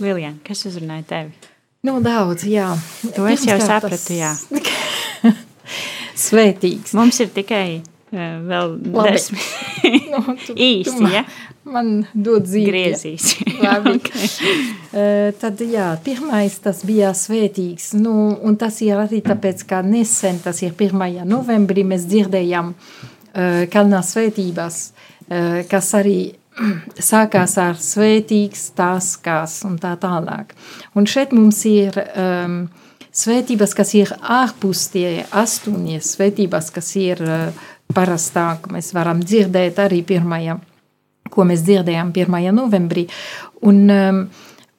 Lilijā, 0.00 0.34
kas 0.44 0.66
uzrunāja 0.68 1.04
tevi? 1.08 1.32
Nu, 1.86 2.00
daudz, 2.02 2.42
jā. 2.42 2.72
To 3.14 3.28
es 3.30 3.44
jau 3.46 3.54
sapratu, 3.62 4.16
jā. 4.16 4.32
Svētīgs. 6.28 6.90
Mums 6.98 7.20
ir 7.22 7.28
tikai 7.30 7.78
uh, 7.78 8.40
vēl 8.48 8.74
desmit. 8.96 9.44
nu, 10.10 10.24
tu, 10.42 10.56
Īsti, 10.68 10.90
tu 10.90 11.04
man, 11.04 11.12
ja? 11.14 11.22
Man 11.68 11.92
dod 12.10 12.48
zīmi. 12.50 12.72
Griezīs. 12.72 13.28
Labi. 13.62 13.94
okay. 13.94 14.26
uh, 14.90 15.28
tad, 15.38 15.62
jā, 15.62 15.92
pirmais 16.02 16.58
tas 16.64 16.82
bija 16.88 17.12
svētīgs. 17.14 17.92
Nu, 18.02 18.16
un 18.34 18.58
tas 18.58 18.80
ir 18.82 18.98
arī 18.98 19.22
tāpēc, 19.22 19.62
ka 19.70 19.78
nesen, 19.86 20.42
tas 20.42 20.64
ir 20.66 20.74
1. 20.74 21.22
novembrī, 21.30 21.86
mēs 21.86 22.10
dzirdējām 22.10 22.74
uh, 22.74 23.62
kalnā 23.70 24.02
svētības, 24.02 24.82
uh, 24.90 25.62
kas 25.70 25.94
arī 26.02 26.18
sākās 26.98 27.56
ar 27.60 27.78
svētīgs, 27.80 28.70
taskās 28.78 29.60
un 29.68 29.78
tā 29.80 29.94
tālāk. 30.00 30.54
Un 30.98 31.06
šeit 31.08 31.34
mums 31.36 31.60
ir 31.68 31.96
um, 31.98 32.60
svētības, 33.14 33.74
kas 33.78 33.94
ir 33.98 34.12
ārpus 34.18 34.88
tie 34.92 35.24
astoņas 35.30 36.14
svētības, 36.16 36.70
kas 36.74 36.92
ir 36.98 37.22
uh, 37.24 37.66
parastāk. 37.94 38.70
Mēs 38.72 38.92
varam 38.96 39.22
dzirdēt 39.24 39.80
arī 39.82 40.02
pirmajā, 40.06 40.58
ko 41.32 41.46
mēs 41.48 41.64
dzirdējām 41.66 42.12
1. 42.16 42.38
novembrī. 42.56 43.08
Un, 43.68 43.84
um, 43.92 44.22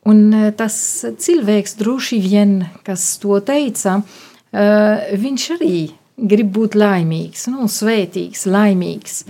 un 0.10 0.26
tas 0.58 0.76
cilvēks 1.06 1.78
droši 1.80 2.22
vien, 2.24 2.60
kas 2.88 3.12
to 3.24 3.40
teica, 3.46 4.00
uh, 4.02 5.10
viņš 5.16 5.50
arī 5.58 5.76
grib 6.20 6.50
būt 6.52 6.76
laimīgs, 6.76 7.48
nu, 7.54 7.70
svētīgs, 7.72 8.44
laimīgs. 8.52 9.22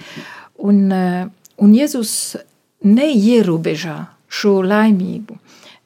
Un, 0.65 0.87
uh, 0.91 1.27
Un 1.59 1.73
Jēzus 1.75 2.13
neierobežā 2.87 3.97
šo 4.29 4.59
laimību, 4.63 5.37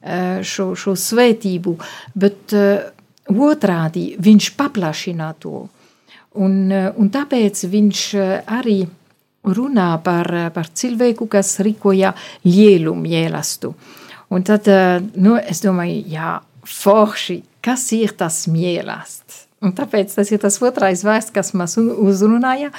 eh, 0.02 0.42
šo, 0.42 0.74
šo 0.78 0.94
svētību, 0.94 1.74
bet 2.14 2.52
eh, 2.52 2.90
otrādi 3.32 4.12
viņš 4.20 4.50
paplašina 4.58 5.32
to. 5.40 5.68
Un, 6.34 6.72
eh, 6.72 6.90
un 6.96 7.10
tāpēc 7.10 7.64
viņš 7.70 8.04
arī 8.46 8.84
runā 9.44 9.90
par, 10.02 10.30
par 10.54 10.70
cilvēku, 10.72 11.28
kas 11.28 11.58
rīkoja 11.58 12.14
lielu 12.44 12.94
mīlestību. 12.94 13.74
Un 14.34 14.42
tad 14.42 14.66
nu, 15.20 15.36
es 15.36 15.60
domāju, 15.60 16.00
jā, 16.10 16.30
forši, 16.64 17.42
kas 17.62 17.90
ir 17.92 18.14
tas 18.18 18.46
mīlestības? 18.50 19.42
Un 19.64 19.72
tāpēc 19.72 20.12
tas 20.12 20.28
ir 20.32 20.40
tas 20.42 20.58
otrais 20.60 21.04
vārds, 21.06 21.30
kas 21.32 21.54
man 21.56 21.68
uzrunāja. 22.04 22.72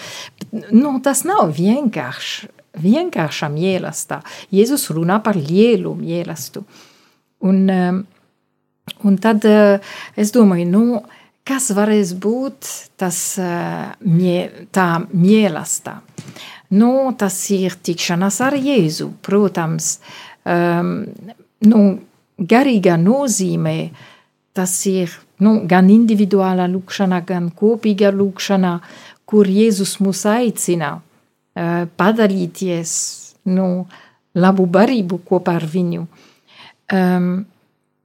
Nu, 0.69 0.99
tas 1.01 1.23
nav 1.25 1.49
vienkārši 1.57 2.49
vienkārša 2.81 3.49
mīlestība. 3.53 4.23
Jēzus 4.53 4.89
runā 4.95 5.19
par 5.23 5.37
lielu 5.39 5.93
mīlestību. 5.99 6.65
Un, 7.45 7.61
um, 7.69 8.01
un 9.05 9.19
tad 9.21 9.45
uh, 9.49 9.93
es 10.17 10.33
domāju, 10.35 10.65
nu, 10.71 10.85
kas 11.45 11.69
varēs 11.77 12.15
būt 12.21 12.71
tas, 12.97 13.19
uh, 13.41 13.93
tā 14.75 14.89
mīlestība? 15.11 15.99
Nu, 16.75 17.13
tas 17.17 17.37
ir 17.53 17.75
tikšanās 17.85 18.41
ar 18.41 18.55
Jēzu, 18.57 19.11
protams. 19.23 19.99
Um, 20.45 21.05
nu, 21.69 21.81
garīga 22.37 22.97
nozīmē 22.99 23.77
tas 24.55 24.73
ir 24.89 25.13
nu, 25.43 25.59
gan 25.67 25.89
individuāla 25.91 26.67
lūkšana, 26.71 27.21
gan 27.27 27.51
kopīga 27.55 28.11
lūkšana, 28.15 28.79
kur 29.27 29.49
Jēzus 29.49 29.97
mūs 30.03 30.25
aicina 30.29 30.95
padalīties 31.55 32.91
nu, 33.55 33.85
labu 34.35 34.65
barību 34.67 35.21
kopā 35.27 35.55
ar 35.61 35.65
viņu. 35.71 36.05
Um, 36.93 37.29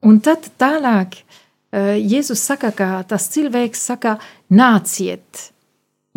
un 0.06 0.20
tad 0.24 0.46
tālāk 0.60 1.18
uh, 1.20 1.96
Jēzus 1.98 2.42
saka, 2.46 2.70
ka 2.76 2.90
tas 3.08 3.28
cilvēks 3.34 3.82
saka, 3.90 4.16
nāciet, 4.54 5.50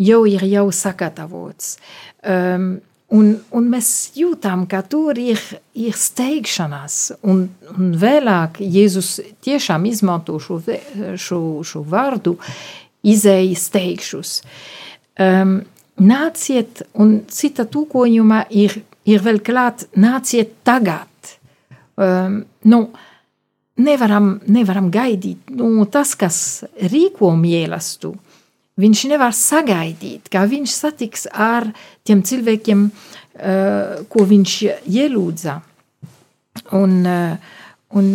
jau 0.00 0.24
ir 0.30 0.46
jau 0.48 0.68
sagatavots. 0.72 1.76
Um, 2.22 2.74
Un, 3.14 3.28
un 3.54 3.66
mēs 3.70 3.88
jūtam, 4.16 4.64
ka 4.66 4.80
tur 4.90 5.18
ir, 5.20 5.38
ir 5.76 5.94
steigšanās, 5.94 7.12
un, 7.30 7.44
un 7.76 7.92
vēlāk 8.00 8.58
Jēzus 8.64 9.10
tiešām 9.44 9.84
izmanto 9.86 10.38
šo, 10.42 10.56
šo, 11.20 11.38
šo 11.68 11.82
vārdu, 11.92 12.32
izējas 13.04 13.68
steigšus. 13.68 14.32
Um, 15.20 15.60
nāciet, 16.00 16.82
un 16.98 17.20
cita 17.30 17.66
tūkojumā 17.70 18.44
ir, 18.50 18.80
ir 19.06 19.24
vēl 19.24 19.40
klāt, 19.44 19.86
nāciet 20.00 20.56
tagad. 20.66 21.08
Um, 21.94 22.40
nu, 22.66 22.80
nevaram, 23.78 24.38
nevaram 24.50 24.90
gaidīt. 24.94 25.50
Nu, 25.54 25.86
tas, 25.86 26.14
kas 26.18 26.38
rīko 26.90 27.32
mīlestību, 27.38 28.14
viņš 28.80 29.04
nevar 29.12 29.34
sagaidīt, 29.38 30.30
kā 30.32 30.42
viņš 30.50 30.74
satiks 30.74 31.28
ar 31.30 31.68
tiem 32.06 32.24
cilvēkiem, 32.26 32.88
uh, 32.90 34.02
ko 34.10 34.26
viņš 34.30 34.56
ielūdza. 34.90 35.60
Un, 36.74 37.00
uh, 37.06 37.58
un, 37.98 38.14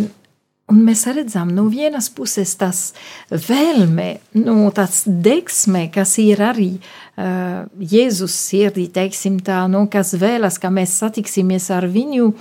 un 0.70 0.84
mēs 0.86 1.06
redzam, 1.10 1.52
no 1.56 1.66
vienas 1.72 2.10
puses, 2.14 2.54
tas 2.60 2.92
vēlme, 3.32 4.20
no 4.38 4.70
tāds 4.76 5.04
degsme, 5.08 5.88
kas 5.94 6.16
ir 6.22 6.42
arī 6.46 6.72
uh, 6.78 7.66
Jēzus 7.80 8.36
sirdī, 8.48 8.88
teiksim 8.94 9.40
tā, 9.46 9.64
no 9.72 9.86
kas 9.92 10.14
vēlas, 10.20 10.60
ka 10.62 10.72
mēs 10.74 10.98
satiksimies 11.02 11.70
ar 11.76 11.90
viņu. 11.90 12.32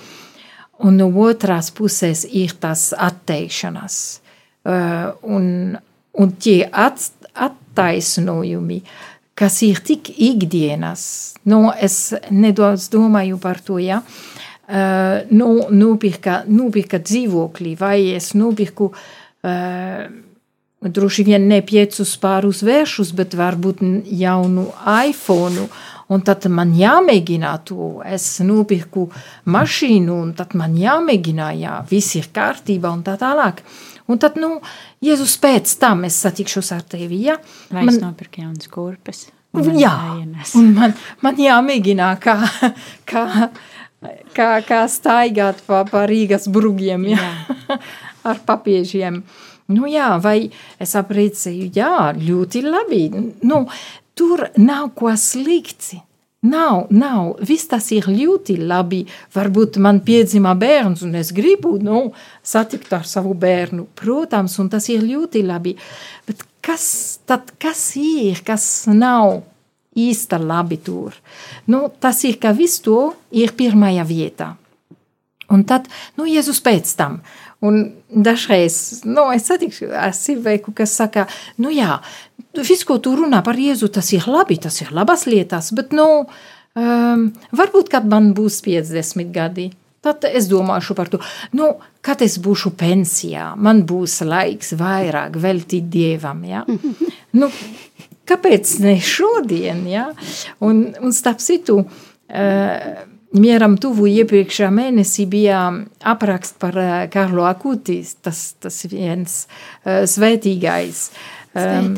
Un 0.79 0.95
no 0.95 1.09
otras 1.25 1.73
puses 1.75 2.23
ir 2.39 2.53
tas 2.63 2.93
atteikšanās. 2.95 3.97
Uh, 4.63 5.11
un, 5.27 5.75
un 6.15 6.35
tie 6.39 6.61
at, 6.71 7.09
attaisnojumi, 7.35 8.85
kas 9.39 9.57
ir 9.67 9.81
tik 9.87 10.13
ikdienas, 10.15 11.03
nu, 11.51 11.65
es 11.75 12.13
nedaudz 12.31 12.87
domāju 12.93 13.41
par 13.43 13.59
to, 13.65 13.81
ja, 13.83 14.03
uh, 14.05 14.38
nu, 14.69 15.51
nopirka, 15.73 16.43
nopirka 16.49 17.01
dzīvokli, 17.01 17.75
vai 17.81 18.11
es 18.13 18.35
nopirku 18.37 18.91
uh, 18.93 20.03
droši 20.81 21.25
vien 21.27 21.49
ne 21.51 21.59
piecus 21.67 22.15
pārus 22.23 22.63
vēršus, 22.67 23.13
bet 23.19 23.35
varbūt 23.39 23.83
jaunu 24.21 24.69
iPhone, 25.09 25.67
un 26.09 26.25
tad 26.25 26.47
man 26.53 26.73
jāmēģina 26.77 27.55
to. 27.67 27.91
Es 28.07 28.39
nopirku 28.45 29.09
mašīnu, 29.51 30.19
un 30.27 30.35
tad 30.39 30.55
man 30.59 30.77
jāmēģina, 30.79 31.51
jā, 31.59 31.79
viss 31.91 32.19
ir 32.19 32.31
kārtībā 32.35 32.93
un 32.95 33.03
tā 33.07 33.19
tālāk. 33.21 33.65
Un 34.09 34.21
tad, 34.21 34.39
nu, 34.41 34.57
Jēzus 35.05 35.35
pēc 35.43 35.75
tam 35.83 36.07
es 36.09 36.17
satikšos 36.23 36.71
ar 36.77 36.87
tevi, 36.89 37.27
ja? 37.27 37.37
Vai 37.73 37.83
man, 37.83 37.93
es 37.93 38.01
nopirku 38.01 38.45
jaunas 38.45 38.71
kurpes? 38.73 39.27
Jā, 39.59 39.93
un 40.61 40.73
man, 40.77 40.93
man 41.25 41.39
jāmēģina, 41.41 42.13
kā, 42.23 42.37
kā, 43.09 43.25
kā, 44.37 44.51
kā 44.67 44.83
staigāt 44.91 45.63
pa, 45.67 45.85
pa 45.89 46.05
Rīgas 46.11 46.49
brugiem, 46.53 47.09
ja? 47.13 47.31
Jā. 47.69 47.79
ar 48.29 48.43
papiežiem. 48.47 49.23
Nu 49.69 49.89
jā, 49.91 50.15
vai 50.23 50.49
es 50.81 50.95
aprīcēju, 50.97 51.71
jā, 51.77 52.13
ļoti 52.17 52.63
labi. 52.65 53.03
Nu, 53.45 53.65
tur 54.17 54.49
nav 54.57 54.93
ko 54.97 55.13
slikts. 55.17 55.97
Nav, 56.49 56.87
nav, 56.95 57.33
viss 57.43 57.67
tas 57.67 57.89
ir 57.91 58.07
ļoti 58.07 58.61
labi. 58.63 59.03
Varbūt 59.35 59.81
man 59.83 59.99
piedzima 60.07 60.53
bērns, 60.55 61.03
un 61.03 61.17
es 61.19 61.33
gribu 61.35 61.75
nu, 61.83 62.05
satikt 62.47 62.95
ar 62.95 63.05
savu 63.11 63.35
bērnu. 63.35 63.89
Protams, 63.99 64.55
un 64.63 64.71
tas 64.71 64.87
ir 64.89 65.03
ļoti 65.03 65.43
labi. 65.45 65.75
Bet 66.29 66.47
kas 66.63 66.87
tad 67.27 67.51
kas 67.61 67.83
ir, 67.99 68.39
kas 68.47 68.87
nav 68.87 69.41
īsta 70.07 70.39
labi 70.41 70.79
tur? 70.85 71.17
Nu, 71.67 71.87
tas 72.01 72.23
ir, 72.29 72.39
ka 72.43 72.55
viss 72.57 72.83
to 72.85 73.13
ir 73.35 73.55
pirmajā 73.59 74.07
vietā. 74.09 74.55
Un 75.49 75.65
tad, 75.69 75.89
nu, 76.19 76.27
Jēzus 76.29 76.61
pēc 76.65 76.91
tam. 76.99 77.23
Un 77.65 77.81
dažreiz, 78.13 79.01
nu, 79.09 79.27
es 79.35 79.49
satikšu 79.49 79.89
ar 79.97 80.13
cilvēku, 80.15 80.75
kas 80.77 80.93
saka, 81.01 81.25
nu 81.59 81.73
jā, 81.75 81.97
viss, 82.55 82.87
ko 82.87 83.01
tu 83.03 83.17
runā 83.19 83.41
par 83.47 83.59
Jēzu, 83.59 83.89
tas 83.93 84.13
ir 84.15 84.29
labi, 84.31 84.61
tas 84.63 84.79
ir 84.85 84.93
labas 84.95 85.27
lietas, 85.27 85.73
bet, 85.75 85.97
nu, 85.97 86.07
um, 86.79 87.29
varbūt, 87.59 87.91
kad 87.95 88.07
man 88.07 88.31
būs 88.37 88.61
50 88.67 89.33
gadi, 89.35 89.71
tad 90.05 90.29
es 90.29 90.47
domāšu 90.51 90.95
par 90.99 91.11
to, 91.11 91.21
nu, 91.59 91.73
kad 92.05 92.23
es 92.25 92.39
būšu 92.43 92.75
pensijā, 92.79 93.51
man 93.57 93.83
būs 93.89 94.21
laiks 94.29 94.77
vairāk 94.79 95.41
veltīt 95.41 95.89
Dievam, 95.91 96.45
ja? 96.47 96.63
nu, 97.41 97.51
kāpēc 98.29 98.79
ne 98.85 98.97
šodien, 99.03 99.85
ja? 99.91 100.09
Un, 100.65 100.89
un 101.03 101.15
starp 101.17 101.43
citu, 101.45 101.83
uh, 101.85 103.07
Mieram 103.29 103.75
tuvu 103.77 104.07
iepriekšējā 104.09 104.71
mēnesī 104.73 105.27
bija 105.29 105.67
apraksts 106.09 106.55
par 106.63 106.79
Karlo 107.13 107.45
Akutis, 107.45 108.15
tas, 108.25 108.55
tas 108.57 108.79
viens 108.89 109.43
uh, 109.45 110.07
svētīgais. 110.09 111.03
Um, 111.53 111.93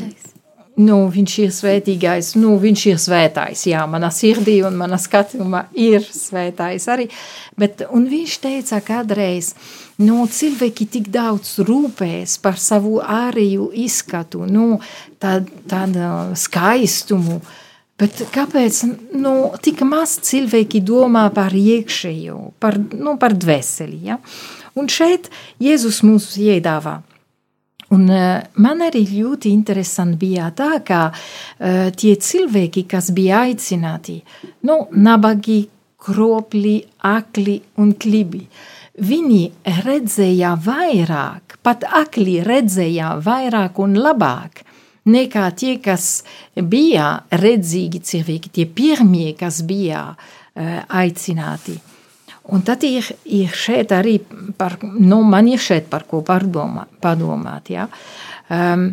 nu, 0.79 0.97
viņš 1.11 1.37
ir 1.43 1.53
svētīgais, 1.55 2.33
nu, 2.39 2.55
viņš 2.61 2.85
ir 2.91 2.99
svētājs, 3.01 3.65
jā, 3.71 3.83
manā 3.89 4.11
sirdī 4.13 4.61
un 4.67 4.77
manā 4.79 4.99
skatījumā 5.01 5.65
ir 5.75 6.05
svētājs 6.05 6.87
arī, 6.91 7.09
bet, 7.59 7.83
un 7.91 8.05
viņš 8.11 8.37
teica 8.45 8.79
kādreiz, 8.85 9.53
nu, 10.01 10.23
cilvēki 10.31 10.87
tik 10.95 11.09
daudz 11.11 11.57
rūpēs 11.67 12.37
par 12.43 12.59
savu 12.61 13.01
ārēju 13.03 13.71
izskatu, 13.83 14.45
nu, 14.47 14.79
tādu 15.21 15.65
tā, 15.69 15.83
skaistumu, 16.39 17.41
uh, 17.41 17.59
Bet 18.01 18.17
kāpēc 18.33 18.79
nu, 19.21 19.31
tik 19.61 19.83
maz 19.85 20.15
cilvēki 20.25 20.79
domā 20.81 21.27
par 21.35 21.53
iekšējo, 21.53 22.37
par, 22.61 22.79
nu, 22.97 23.13
par 23.21 23.35
dvēseli? 23.37 23.99
Ja? 24.07 24.17
Un 24.73 24.89
šeit 24.89 25.29
Jēzus 25.61 26.01
mums 26.07 26.31
iedāvā. 26.41 27.01
Un 27.91 28.07
uh, 28.07 28.39
man 28.63 28.83
arī 28.85 29.03
ļoti 29.09 29.51
interesanti 29.51 30.19
bija 30.21 30.47
tā, 30.55 30.79
ka 30.87 31.09
uh, 31.11 31.89
tie 31.91 32.15
cilvēki, 32.15 32.85
kas 32.87 33.11
bija 33.15 33.43
aicināti, 33.47 34.21
nu, 34.67 34.85
nabagi, 34.95 35.65
kropļi, 36.01 36.75
akli 37.05 37.59
un 37.83 37.91
klibi, 37.99 38.45
viņi 39.05 39.41
redzēja 39.83 40.55
vairāk, 40.65 41.59
pat 41.61 41.83
akli 41.85 42.39
redzēja 42.45 43.17
vairāk 43.21 43.77
un 43.83 43.99
labāk 43.99 44.63
nekā 45.11 45.45
tie, 45.57 45.75
kas 45.83 46.23
bija 46.55 47.13
redzīgi 47.43 48.01
cilvēki, 48.05 48.53
tie 48.55 48.65
pirmie, 48.65 49.31
kas 49.37 49.61
bija 49.67 50.11
uh, 50.13 50.77
aicināti. 50.87 51.77
Un 52.49 52.63
tad 52.65 52.81
ir, 52.87 53.05
ir 53.29 53.53
šeit 53.53 53.93
arī, 53.93 54.17
par, 54.57 54.79
nu, 54.81 55.21
man 55.21 55.47
ir 55.51 55.61
šeit 55.61 55.91
par 55.91 56.07
ko 56.09 56.23
pārdomā, 56.25 56.87
padomāt. 57.03 57.69
Ja? 57.69 57.85
Um, 58.49 58.87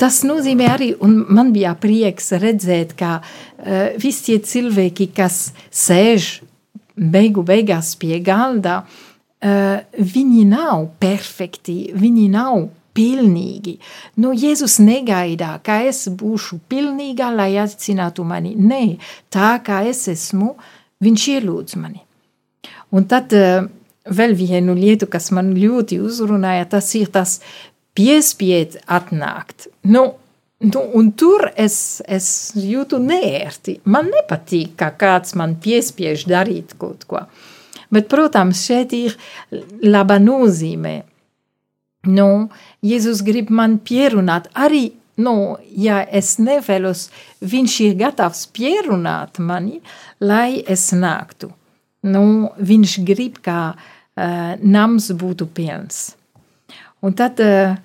tas 0.00 0.22
nozīmē 0.26 0.66
arī, 0.72 0.90
un 1.04 1.20
man 1.30 1.52
bija 1.54 1.76
prieks 1.78 2.32
redzēt, 2.42 2.96
ka 2.98 3.20
uh, 3.22 3.94
visi 4.02 4.32
tie 4.32 4.40
cilvēki, 4.42 5.12
kas 5.14 5.52
sēž 5.70 6.34
beigu 6.98 7.46
beigās 7.46 7.94
pie 8.02 8.18
galda, 8.24 8.82
uh, 8.82 9.78
viņi 9.94 10.44
nav 10.50 10.88
perfekti, 11.02 11.94
viņi 11.94 12.28
nav 12.34 12.66
pilnīgi. 12.98 13.78
Nu, 14.20 14.34
Jēzus 14.36 14.80
negaidā, 14.82 15.54
ka 15.64 15.80
es 15.86 16.08
būšu 16.10 16.60
pilnīga, 16.68 17.30
lai 17.32 17.52
aicinātu 17.62 18.26
mani. 18.26 18.56
Nē, 18.58 18.84
tā 19.32 19.54
kā 19.64 19.84
es 19.88 20.08
esmu, 20.12 20.56
viņš 21.02 21.28
ielūdz 21.38 21.78
mani. 21.80 22.02
Un 22.92 23.06
tad 23.10 23.32
uh, 23.36 23.66
vēl 24.08 24.34
vienu 24.38 24.76
lietu, 24.78 25.08
kas 25.10 25.30
man 25.34 25.52
ļoti 25.56 26.00
uzrunāja, 26.04 26.68
tas 26.76 26.90
ir 26.98 27.12
tas 27.12 27.38
piespied 27.96 28.78
atnākt. 28.86 29.70
Nu, 29.84 30.04
nu, 30.64 30.82
un 30.98 31.12
tur 31.16 31.48
es, 31.56 31.76
es 32.06 32.26
jūtu 32.56 33.00
nērti. 33.02 33.80
Man 33.84 34.12
nepatīk, 34.12 34.76
ka 34.80 34.92
kāds 34.96 35.36
man 35.38 35.56
piespiež 35.62 36.26
darīt 36.30 36.76
kaut 36.80 37.08
ko. 37.08 37.24
Bet, 37.92 38.08
protams, 38.08 38.62
šeit 38.64 38.94
ir 38.96 39.16
laba 39.84 40.16
nozīme 40.20 41.02
Nu, 42.02 42.50
Jēzus 42.82 43.20
grib 43.22 43.50
man 43.54 43.76
pierunāt 43.78 44.48
arī, 44.58 44.90
nu, 45.22 45.56
ja 45.70 46.00
es 46.02 46.34
nevēlos, 46.42 47.10
viņš 47.40 47.74
ir 47.84 47.94
gatavs 48.00 48.48
pierunāt 48.50 49.38
mani, 49.38 49.78
lai 50.18 50.64
es 50.66 50.90
nāktu. 50.90 51.52
Nu, 52.02 52.50
viņš 52.58 52.96
grib, 53.06 53.38
kā 53.44 53.74
uh, 53.74 54.54
nams 54.58 55.10
būtu 55.18 55.46
pilns. 55.54 56.16
Un 57.02 57.14
tad, 57.18 57.38
uh, 57.42 57.76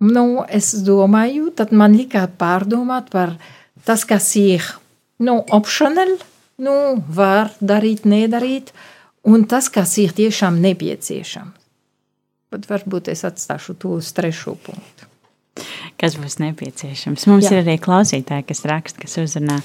nu, 0.00 0.26
es 0.48 0.72
domāju, 0.86 1.50
tad 1.56 1.72
man 1.76 1.96
likāt 1.96 2.38
pārdomāt 2.40 3.10
par 3.12 3.36
tas, 3.84 4.06
kas 4.08 4.30
ir, 4.40 4.64
nu, 5.20 5.40
optional, 5.52 6.16
nu, 6.62 6.76
var 7.08 7.52
darīt, 7.60 8.06
nedarīt, 8.08 8.72
un 9.28 9.44
tas, 9.48 9.68
kas 9.72 9.98
ir 10.00 10.16
tiešām 10.16 10.60
nepieciešams. 10.64 11.58
Bet 12.52 12.66
varbūt 12.68 13.08
es 13.08 13.22
atstāšu 13.24 13.78
to 13.80 13.94
uz 13.96 14.10
trešo 14.12 14.52
punktu. 14.60 14.91
Kas 16.02 16.16
būs 16.18 16.40
nepieciešams. 16.42 17.26
Mums 17.30 17.46
Jā. 17.46 17.54
ir 17.54 17.62
arī 17.62 17.78
klausītāji, 17.82 18.46
kas 18.48 18.64
raksta, 18.66 19.04
kas 19.04 19.14
uzrunā. 19.22 19.60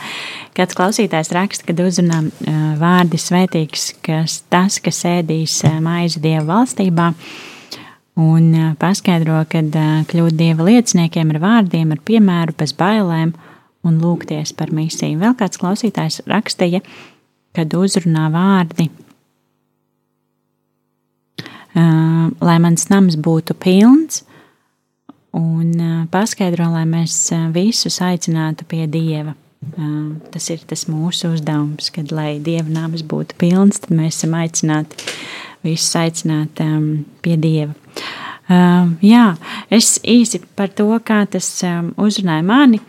Kāds 0.58 0.78
klausītājs 0.78 1.34
raksta, 1.34 1.66
kad 1.72 1.82
uzrunā 1.82 2.22
vārdi 2.78 3.20
svētīgs, 3.22 3.90
kas 4.06 4.44
tas, 4.54 4.78
kas 4.84 5.02
ēdīs 5.10 5.60
maizi 5.84 6.22
Dieva 6.22 6.46
valstībā, 6.52 7.10
un 8.22 8.46
paskaidro, 8.82 9.42
ka 9.50 9.64
kļūt 10.12 10.38
Dieva 10.38 10.70
lieciniekiem 10.70 11.34
ar 11.34 11.42
vārdiem, 11.44 11.98
ar 11.98 12.06
piemēru, 12.06 12.56
bez 12.62 12.76
bailēm 12.78 13.34
un 13.88 14.00
lūgties 14.04 14.54
par 14.58 14.74
misiju. 14.76 15.18
Vēl 15.24 15.36
kāds 15.40 15.60
klausītājs 15.62 16.22
rakstīja, 16.30 16.84
kad 17.58 17.74
uzrunā 17.74 18.30
vārdi 18.34 18.92
lai 22.42 22.58
mans 22.62 22.88
nams 22.92 23.18
būtu 23.22 23.56
pilns, 23.62 24.24
un 25.38 26.08
paskaidro, 26.12 26.68
lai 26.74 26.86
mēs 26.90 27.16
visus 27.56 28.02
aicinātu 28.04 28.66
pie 28.68 28.88
Dieva. 28.92 29.36
Tas 30.34 30.50
ir 30.54 30.62
tas 30.70 30.86
mūsu 30.90 31.32
uzdevums, 31.34 31.90
kad 31.94 32.12
lai 32.14 32.38
Dieva 32.44 32.70
nams 32.70 33.04
būtu 33.06 33.38
pilns, 33.42 33.82
tad 33.84 33.96
mēs 33.98 34.20
esam 34.20 34.36
aicināti 34.38 34.98
visus 35.66 35.96
aicināt 35.98 36.62
pie 37.26 37.38
Dieva. 37.42 37.74
Jā, 39.04 39.26
es 39.74 39.98
īsi 40.08 40.40
par 40.56 40.70
to, 40.72 40.88
kā 41.04 41.26
tas 41.28 41.50
uzrunāja 42.00 42.46
mani. 42.48 42.80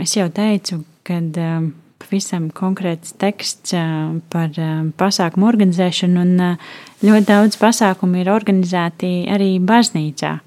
Es 0.00 0.14
jau 0.16 0.28
teicu, 0.32 0.78
kad 1.04 1.36
pavisam 2.04 2.46
konkrēts 2.54 3.12
teksts 3.20 3.74
par 4.32 4.56
pasākumu 5.00 5.50
organizēšanu, 5.50 6.24
un 6.24 6.56
ļoti 7.04 7.28
daudz 7.28 7.60
pasākumu 7.60 8.22
ir 8.22 8.32
organizēti 8.32 9.26
arī 9.34 9.58
baznīcā. 9.60 10.38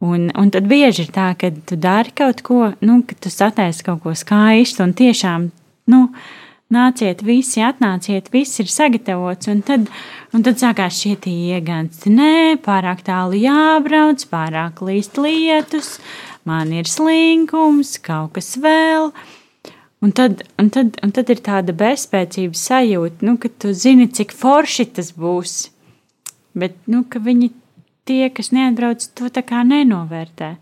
Un, 0.00 0.30
un 0.32 0.48
tad 0.48 0.64
bieži 0.64 1.04
ir 1.04 1.10
tā, 1.12 1.28
ka 1.36 1.50
tu 1.68 1.76
dari 1.76 2.14
kaut 2.16 2.38
ko, 2.40 2.70
nu, 2.80 3.02
ka 3.04 3.16
tu 3.20 3.28
sataisi 3.28 3.84
kaut 3.84 4.00
ko 4.00 4.14
skaistu, 4.16 4.86
un 4.86 4.94
tiešām, 4.96 5.50
nu, 5.92 5.98
nāciet 6.72 7.20
visi, 7.26 7.60
atnāciet, 7.60 8.30
viss 8.32 8.62
ir 8.62 8.70
sagatavots, 8.72 9.50
un 9.52 9.60
tad, 9.66 9.90
un 10.32 10.46
tad 10.46 10.56
sākās 10.62 11.02
šie 11.02 11.18
iegansti. 11.28 12.14
Nē, 12.16 12.56
pārāk 12.64 13.04
tālu 13.04 13.42
jābrauc, 13.42 14.24
pārāk 14.32 14.80
līst 14.88 15.20
lietus, 15.20 15.98
man 16.48 16.72
ir 16.72 16.88
slinkums, 16.88 17.98
kaut 18.00 18.38
kas 18.38 18.54
vēl. 18.56 19.10
Un 20.00 20.16
tad, 20.16 20.46
un, 20.56 20.72
tad, 20.72 20.96
un 21.04 21.12
tad 21.12 21.28
ir 21.28 21.44
tāda 21.44 21.76
bezspēcības 21.76 22.66
sajūta, 22.70 23.26
nu, 23.28 23.36
ka 23.36 23.52
tu 23.52 23.76
zini, 23.76 24.08
cik 24.08 24.32
forši 24.32 24.88
tas 24.96 25.12
būs. 25.12 25.66
Bet 26.56 26.78
nu, 26.88 27.04
viņi 27.04 27.52
tie, 28.10 28.26
kas 28.34 28.50
neatbrauc, 28.54 29.06
to 29.14 29.30
tā 29.30 29.44
kā 29.46 29.62
nenovērtē. 29.66 30.56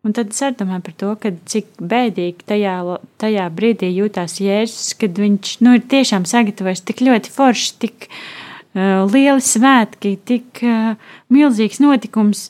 Un 0.00 0.14
tad 0.16 0.32
es 0.32 0.40
domāju 0.56 0.82
par 0.86 0.94
to, 0.96 1.10
ka 1.20 1.30
cik 1.52 1.74
bēdīgi 1.76 2.46
tajā, 2.48 2.76
tajā 3.20 3.48
brīdī 3.52 3.90
jūtās 3.92 4.38
Jēzus, 4.40 4.94
kad 5.00 5.18
viņš 5.20 5.58
nu, 5.60 5.74
ir 5.76 5.84
tiešām 5.92 6.24
sagatavojis 6.28 6.80
tik 6.88 7.02
ļoti 7.04 7.32
forši, 7.34 7.74
tik 7.84 8.08
uh, 8.08 9.04
lieli 9.12 9.44
svētki, 9.44 10.14
tik 10.24 10.62
uh, 10.64 10.96
milzīgs 11.28 11.82
notikums. 11.84 12.48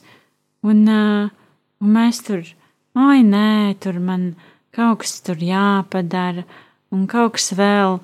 Un, 0.62 0.84
uh, 0.86 1.26
un 1.82 1.92
mēs 1.96 2.22
tur, 2.22 2.46
oi, 2.94 3.18
nē, 3.26 3.74
tur 3.82 3.98
man 3.98 4.30
kaut 4.76 5.02
kas 5.02 5.18
tur 5.26 5.42
jāpadara, 5.42 6.46
un 6.94 7.08
kaut 7.10 7.34
kas 7.40 7.50
vēl. 7.58 7.98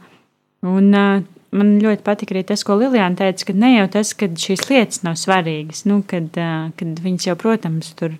Un, 0.66 0.90
uh, 0.90 1.22
man 1.56 1.76
ļoti 1.82 2.04
patīk 2.06 2.32
arī 2.34 2.44
tas, 2.48 2.62
ko 2.66 2.76
Lilijāna 2.78 3.18
teica, 3.18 3.48
ka 3.48 3.56
ne 3.56 3.72
jau 3.76 3.86
tas, 3.96 4.12
ka 4.18 4.28
šīs 4.28 4.66
lietas 4.70 5.02
nav 5.06 5.16
svarīgas, 5.20 5.84
nu, 5.88 6.02
kad, 6.08 6.36
kad 6.78 7.02
viņas 7.04 7.30
jau, 7.30 7.36
protams, 7.40 7.92
tur 7.98 8.16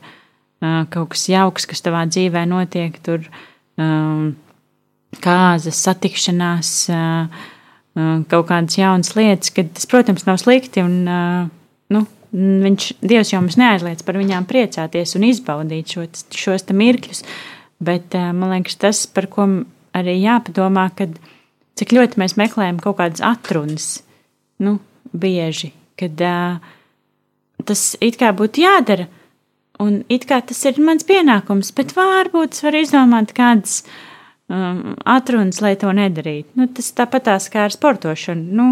kaut 0.61 1.13
kas 1.13 1.27
jauks, 1.31 1.69
kas 1.69 1.85
tavā 1.85 2.07
dzīvē 2.09 2.47
notiek, 2.49 2.97
tur 3.05 3.27
kāzas, 5.23 5.83
satikšanās, 5.87 6.73
kaut 8.31 8.49
kādas 8.51 8.79
jaunas 8.79 9.15
lietas, 9.17 9.53
kad 9.57 9.73
tas, 9.77 9.89
protams, 9.91 10.27
nav 10.29 10.41
slikti. 10.43 10.85
Un, 10.85 10.99
nu, 11.93 12.03
viņš, 12.33 12.89
Dievs 13.05 13.33
jau 13.33 13.43
mums 13.45 13.59
neaizliedz 13.61 14.05
par 14.07 14.19
viņām 14.21 14.49
priecāties 14.49 15.17
un 15.17 15.29
izbaudīt 15.29 15.97
šo, 15.97 16.09
šos 16.37 16.67
mirkļus. 16.73 17.25
Bet 17.87 18.17
man 18.17 18.55
liekas, 18.55 18.79
tas, 18.81 19.05
par 19.09 19.29
ko 19.33 19.49
arī 19.97 20.19
jāpadomā, 20.23 20.89
kad 20.97 21.17
cik 21.77 21.95
ļoti 21.97 22.21
mēs 22.23 22.37
meklējam 22.41 22.81
kaut 22.83 22.99
kādas 23.01 23.25
atrunas, 23.25 23.91
nu, 24.63 24.79
bieži, 25.17 25.73
kad 26.01 26.21
uh, 26.25 26.75
tas 27.69 27.87
it 28.05 28.19
kā 28.21 28.33
būtu 28.37 28.65
jādara, 28.65 29.09
un 29.83 30.03
it 30.13 30.27
kā 30.29 30.41
tas 30.45 30.63
ir 30.69 30.81
mans 30.83 31.07
pienākums, 31.07 31.73
bet 31.77 31.97
varbūt 31.97 32.57
es 32.57 32.65
varu 32.65 32.83
izdomāt 32.85 33.35
kādas 33.37 33.83
um, 34.49 34.95
atrunas, 35.09 35.61
lai 35.65 35.75
to 35.81 35.91
nedarītu. 35.97 36.55
Nu, 36.59 36.69
tas 36.73 36.89
tāpatās 36.97 37.49
kā 37.53 37.67
ar 37.67 37.75
sportošanu. 37.75 38.57
Nu, 38.57 38.69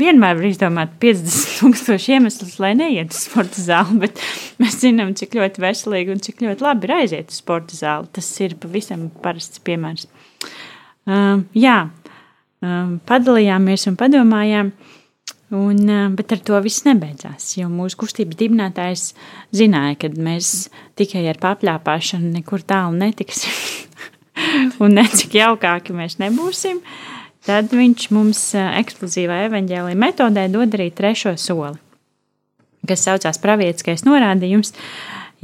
vienmēr 0.00 0.38
var 0.40 0.48
izdomāt 0.48 0.96
50,000 1.02 2.08
iemeslus, 2.16 2.58
lai 2.62 2.74
neietu 2.78 3.16
uz 3.16 3.24
sporta 3.28 3.64
zāli, 3.64 4.00
bet 4.06 4.22
mēs 4.62 4.80
zinām, 4.84 5.14
cik 5.18 5.38
ļoti 5.40 5.64
veselīgi 5.64 6.14
un 6.14 6.22
cik 6.24 6.44
ļoti 6.44 6.66
labi 6.66 6.88
ir 6.88 6.96
aiziet 7.00 7.32
uz 7.32 7.40
sporta 7.42 7.78
zāli. 7.78 8.10
Tas 8.16 8.30
ir 8.44 8.56
pavisam 8.60 9.08
parasts 9.24 9.62
piemērs. 9.64 10.08
Um, 11.04 11.44
jā, 11.56 11.82
padalījāmies 13.08 13.88
un 13.90 13.98
padomājām. 14.00 14.74
Un, 15.54 15.90
bet 16.16 16.32
ar 16.34 16.40
to 16.42 16.58
viss 16.64 16.82
nebeidzās. 16.86 17.52
Jo 17.60 17.68
mūsu 17.70 18.00
kustības 18.00 18.38
dibinātājs 18.40 19.04
zināja, 19.54 19.98
ka 20.00 20.10
mēs 20.16 20.68
tikai 20.98 21.22
ar 21.30 21.38
papļāpāšanu 21.42 22.32
nekur 22.40 22.64
tālu 22.66 22.96
netiksim. 22.98 23.52
un 24.82 24.96
ne 24.98 25.04
cik 25.10 25.36
jaukāki 25.38 25.94
mēs 25.96 26.18
nebūsim, 26.22 26.80
tad 27.46 27.72
viņš 27.74 28.06
mums 28.14 28.42
eksplozīvā 28.58 29.44
evaņģēlīja 29.48 30.00
metodē 30.00 30.46
dod 30.52 30.76
arī 30.76 30.90
trešo 30.94 31.34
soli, 31.40 31.76
kas 32.88 33.04
saucās 33.06 33.40
pravietiskais 33.42 34.06
norādījums, 34.08 34.74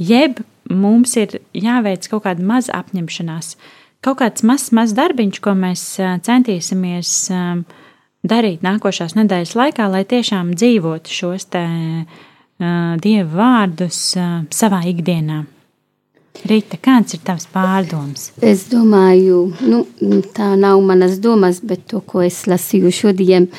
jeb 0.01 0.41
mums 0.71 1.15
ir 1.19 1.39
jāveic 1.57 2.07
kaut 2.11 2.25
kāda 2.27 2.45
maza 2.45 2.75
apņemšanās, 2.81 3.55
kaut 4.01 4.19
kāds 4.21 4.43
mazs 4.47 4.71
maz 4.75 4.95
darbiņš, 4.97 5.39
ko 5.43 5.53
mēs 5.57 5.85
centīsimies 6.25 7.13
darīt 8.21 8.65
nākošās 8.65 9.15
nedēļas 9.17 9.55
laikā, 9.57 9.87
lai 9.93 10.03
tiešām 10.09 10.53
dzīvotu 10.57 11.13
šos 11.13 11.47
te 11.53 11.63
dievu 13.01 13.31
vārdus 13.33 14.03
savā 14.53 14.83
ikdienā. 14.91 15.41
Rīta, 16.47 16.77
kāds 16.81 17.13
ir 17.17 17.21
tavs 17.27 17.45
pārdoms? 17.51 18.29
Es 18.41 18.63
domāju, 18.71 19.51
nu, 19.67 19.81
tā 20.33 20.53
nav 20.57 20.79
manas 20.85 21.19
domas, 21.21 21.59
bet 21.59 21.83
to, 21.91 21.99
ko 22.01 22.23
es 22.25 22.45
lasīju 22.49 22.93
šodien, 22.95 23.49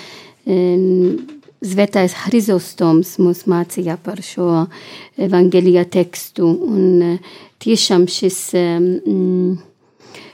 Zvetais 1.62 2.16
Hrizostoms 2.24 3.12
mums 3.22 3.44
mācīja 3.46 3.94
par 4.02 4.18
šo 4.26 4.64
evangelija 5.14 5.84
tekstu, 5.86 6.48
un 6.48 7.20
tiešām 7.62 8.08
šis, 8.10 8.40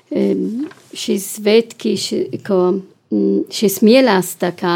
šis 0.08 1.26
svētki, 1.36 1.94
šis 3.58 3.78
mīlestība, 3.84 4.52
kā 4.58 4.74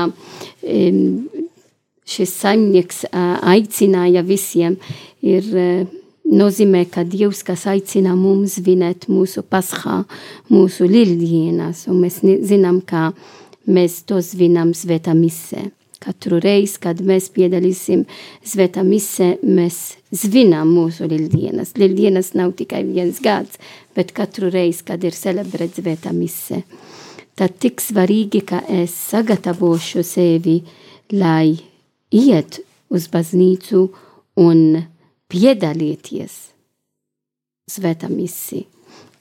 šis 2.12 2.37
saimnieks 2.42 3.05
aicināja 3.12 4.23
visiem, 4.27 4.77
ir 5.23 5.45
nozīmē, 6.33 6.87
ka 6.92 7.05
Dievs, 7.05 7.42
kas 7.47 7.66
aicina 7.71 8.14
mums 8.16 8.59
svinēt 8.59 9.09
mūsu 9.12 9.45
paskā, 9.45 10.03
mūsu 10.53 10.88
lieldienas, 10.88 11.87
un 11.90 12.03
mēs 12.05 12.21
zinām, 12.23 12.81
ka 12.85 13.12
mēs 13.68 14.03
to 14.09 14.21
svinam 14.25 14.73
svētā 14.77 15.14
misē. 15.16 15.71
Katru 16.02 16.40
reizi, 16.42 16.80
kad 16.82 16.98
mēs 17.06 17.28
piedalīsim 17.34 18.04
svētā 18.46 18.82
misē, 18.82 19.36
mēs 19.46 19.76
svinam 20.10 20.72
mūsu 20.74 21.06
lieldienas. 21.06 21.76
Lieldienas 21.78 22.32
nav 22.38 22.56
tikai 22.58 22.82
viens 22.88 23.20
gads, 23.22 23.60
bet 23.94 24.10
katru 24.16 24.50
reizi, 24.50 24.82
kad 24.88 25.04
ir 25.06 25.14
celebrēt 25.14 25.78
svētā 25.78 26.10
misē. 26.16 26.62
Tad 27.38 27.54
tik 27.62 27.80
svarīgi, 27.80 28.42
ka 28.50 28.64
es 28.68 28.96
sagatavošu 29.12 30.02
sevi, 30.04 30.58
lai 31.14 31.54
iet 32.12 32.60
uz 32.92 33.06
baznīcu 33.12 33.86
un 34.42 34.82
piedalīties 35.32 36.36
svētā 37.72 38.10
misija. 38.12 38.66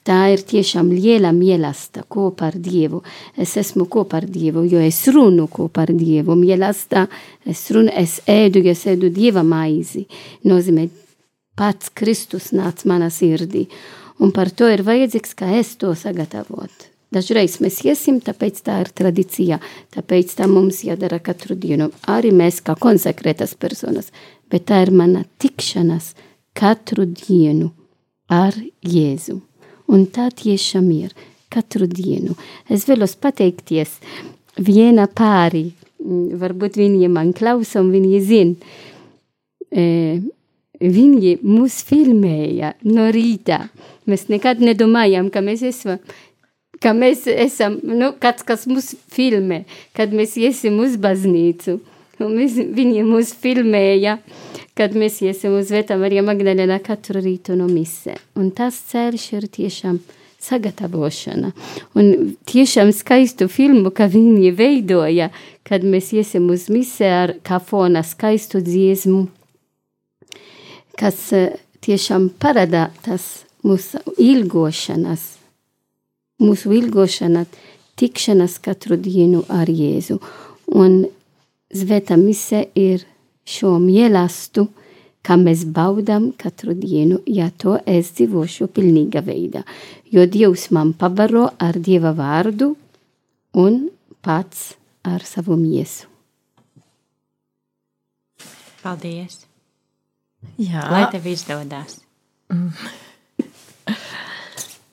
Tā 0.06 0.18
ir 0.34 0.42
tiešām 0.42 0.90
liela 0.90 1.30
mīlestība 1.34 2.06
kopā 2.10 2.48
ar 2.50 2.58
Dievu. 2.58 3.02
Es 3.38 3.54
esmu 3.60 3.86
kopā 3.90 4.18
ar 4.22 4.26
Dievu, 4.26 4.64
jo 4.66 4.82
es 4.82 5.04
runu 5.14 5.46
kopā 5.50 5.86
ar 5.86 5.94
Dievu. 5.94 6.34
Mīlestība, 6.38 7.06
es 7.46 7.64
runu, 7.74 7.92
es 7.94 8.18
ēdu, 8.26 8.64
es 8.72 8.84
ēdu 8.90 9.12
Dieva 9.14 9.44
maizi. 9.46 10.06
Nozīmē, 10.48 10.88
pats 11.58 11.92
Kristus 11.94 12.50
nāca 12.56 12.90
manā 12.90 13.12
sirdī. 13.14 13.68
Un 14.22 14.34
par 14.34 14.50
to 14.50 14.68
ir 14.70 14.82
vajadzīgs, 14.86 15.36
ka 15.38 15.54
es 15.58 15.76
to 15.78 15.94
sagatavotu. 15.98 16.90
Dažreiz 17.12 17.58
mēs 17.60 17.82
iesim, 17.84 18.22
tāpēc 18.24 18.62
tā 18.64 18.78
ir 18.80 18.88
tradīcija, 18.96 19.58
tāpēc 19.92 20.30
tā 20.38 20.46
mums 20.48 20.78
jādara 20.86 21.18
katru 21.20 21.52
dienu. 21.60 21.90
Arī 22.08 22.30
mēs 22.32 22.62
kā 22.64 22.72
konsekrētas 22.80 23.52
personas 23.60 24.08
bet 24.52 24.68
tā 24.68 24.82
ir 24.84 24.92
mana 24.92 25.24
tikšanās 25.40 26.12
katru 26.58 27.08
dienu 27.08 27.70
ar 28.28 28.56
Jēzu. 28.84 29.40
Un 29.92 30.06
tā 30.08 30.30
tiešām 30.32 30.88
ir 30.94 31.12
katru 31.52 31.86
dienu. 31.90 32.36
Es 32.72 32.86
vēlos 32.88 33.14
pateikties 33.20 33.98
viena 34.56 35.06
pārī, 35.08 35.70
mm, 36.00 36.38
varbūt 36.40 36.78
viņi 36.80 37.10
man 37.12 37.32
klausa 37.36 37.80
un 37.82 37.92
viņi 37.92 38.20
zin. 38.24 38.54
E, 39.72 39.84
viņi 40.82 41.38
mūs 41.44 41.82
filmēja 41.86 42.74
no 42.88 43.08
rīta. 43.14 43.68
Mēs 44.08 44.28
nekad 44.32 44.62
nedomājām, 44.64 45.30
ka 45.30 45.44
mēs 45.44 45.62
esam, 45.62 46.00
ka 46.82 46.92
mēs 46.96 47.26
esam, 47.30 47.78
nu, 47.84 48.12
kāds, 48.20 48.42
kas 48.46 48.66
mūs 48.66 48.94
filmē, 49.12 49.62
kad 49.96 50.12
mēs 50.12 50.36
iesim 50.40 50.80
uz 50.82 50.96
baznīcu. 51.00 51.78
Un 52.22 52.34
mēs, 52.38 52.56
viņi 52.56 53.04
mūs 53.06 53.32
filmēja, 53.42 54.18
kad 54.78 54.96
mēs 54.96 55.20
iesim 55.24 55.54
uz 55.58 55.70
Vētā 55.72 55.98
Marija 56.00 56.24
Magdalena 56.24 56.78
katru 56.82 57.20
rītu 57.22 57.56
no 57.58 57.68
mise. 57.68 58.16
Un 58.38 58.50
tas 58.56 58.78
ceļš 58.90 59.26
ir 59.36 59.48
tiešām 59.52 60.00
sagatavošana. 60.42 61.52
Un 61.98 62.34
tiešām 62.48 62.90
skaistu 62.96 63.48
filmu, 63.52 63.92
ka 63.94 64.08
viņi 64.10 64.52
veidoja, 64.58 65.30
kad 65.66 65.84
mēs 65.86 66.12
iesim 66.16 66.48
uz 66.50 66.68
mise 66.72 67.06
ar 67.06 67.36
kā 67.46 67.60
fona 67.62 68.02
skaistu 68.06 68.62
dziesmu, 68.64 69.26
kas 70.98 71.20
eh, 71.36 71.54
tiešām 71.84 72.30
parāda 72.42 72.88
tas 73.04 73.44
mūsu 73.62 74.02
ilgošanas, 74.18 75.22
mūsu 76.42 76.74
ilgošana, 76.74 77.46
tikšanas 78.00 78.58
katru 78.62 78.98
dienu 78.98 79.44
ar 79.52 79.70
Jēzu. 79.70 80.18
Un 80.74 81.04
Zveta 81.72 82.18
mise 82.20 82.66
ir 82.76 83.06
šo 83.48 83.76
mielastu, 83.82 84.68
kā 85.22 85.36
mēs 85.38 85.64
baudām 85.64 86.30
katru 86.38 86.74
dienu, 86.78 87.20
ja 87.26 87.50
to 87.50 87.78
es 87.86 88.12
dzīvošu 88.16 88.68
pilnīga 88.74 89.22
veidā. 89.26 89.62
Jo 90.12 90.26
Dievs 90.26 90.70
man 90.74 90.92
pabaro 90.98 91.48
ar 91.58 91.78
Dieva 91.78 92.12
vārdu 92.16 92.74
un 93.58 93.86
pats 94.22 94.72
ar 95.06 95.24
savu 95.26 95.56
miesu. 95.56 96.08
Paldies! 98.82 99.44
Jā, 100.58 100.88
Lai 100.90 101.06
tev 101.12 101.26
izdodas! 101.30 102.00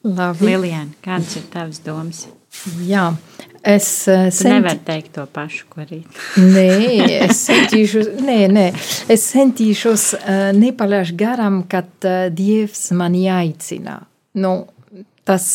labi. 0.03 0.45
Lilijāna, 0.45 0.93
kādas 1.03 1.35
ir 1.39 1.47
tavas 1.53 1.81
domas? 1.83 2.25
Jā, 2.85 3.09
es 3.63 4.07
uh, 4.07 4.27
Tu 4.33 4.49
nevari 4.49 4.79
teikt 4.85 5.13
to 5.17 5.25
pašu, 5.33 5.67
ko 5.69 5.83
arī. 5.83 6.01
Nē, 6.55 6.69
es 7.25 7.43
centīšos, 7.49 8.11
nē, 8.23 8.39
nē, 8.53 8.65
es 9.11 9.27
centīšos 9.33 10.09
uh, 10.17 10.49
nepalaist 10.57 11.17
garām, 11.19 11.63
kad 11.69 11.89
uh, 12.07 12.27
Dievs 12.33 12.89
mani 12.97 13.27
aicina. 13.33 13.99
Nu, 14.39 14.53
tas 15.29 15.45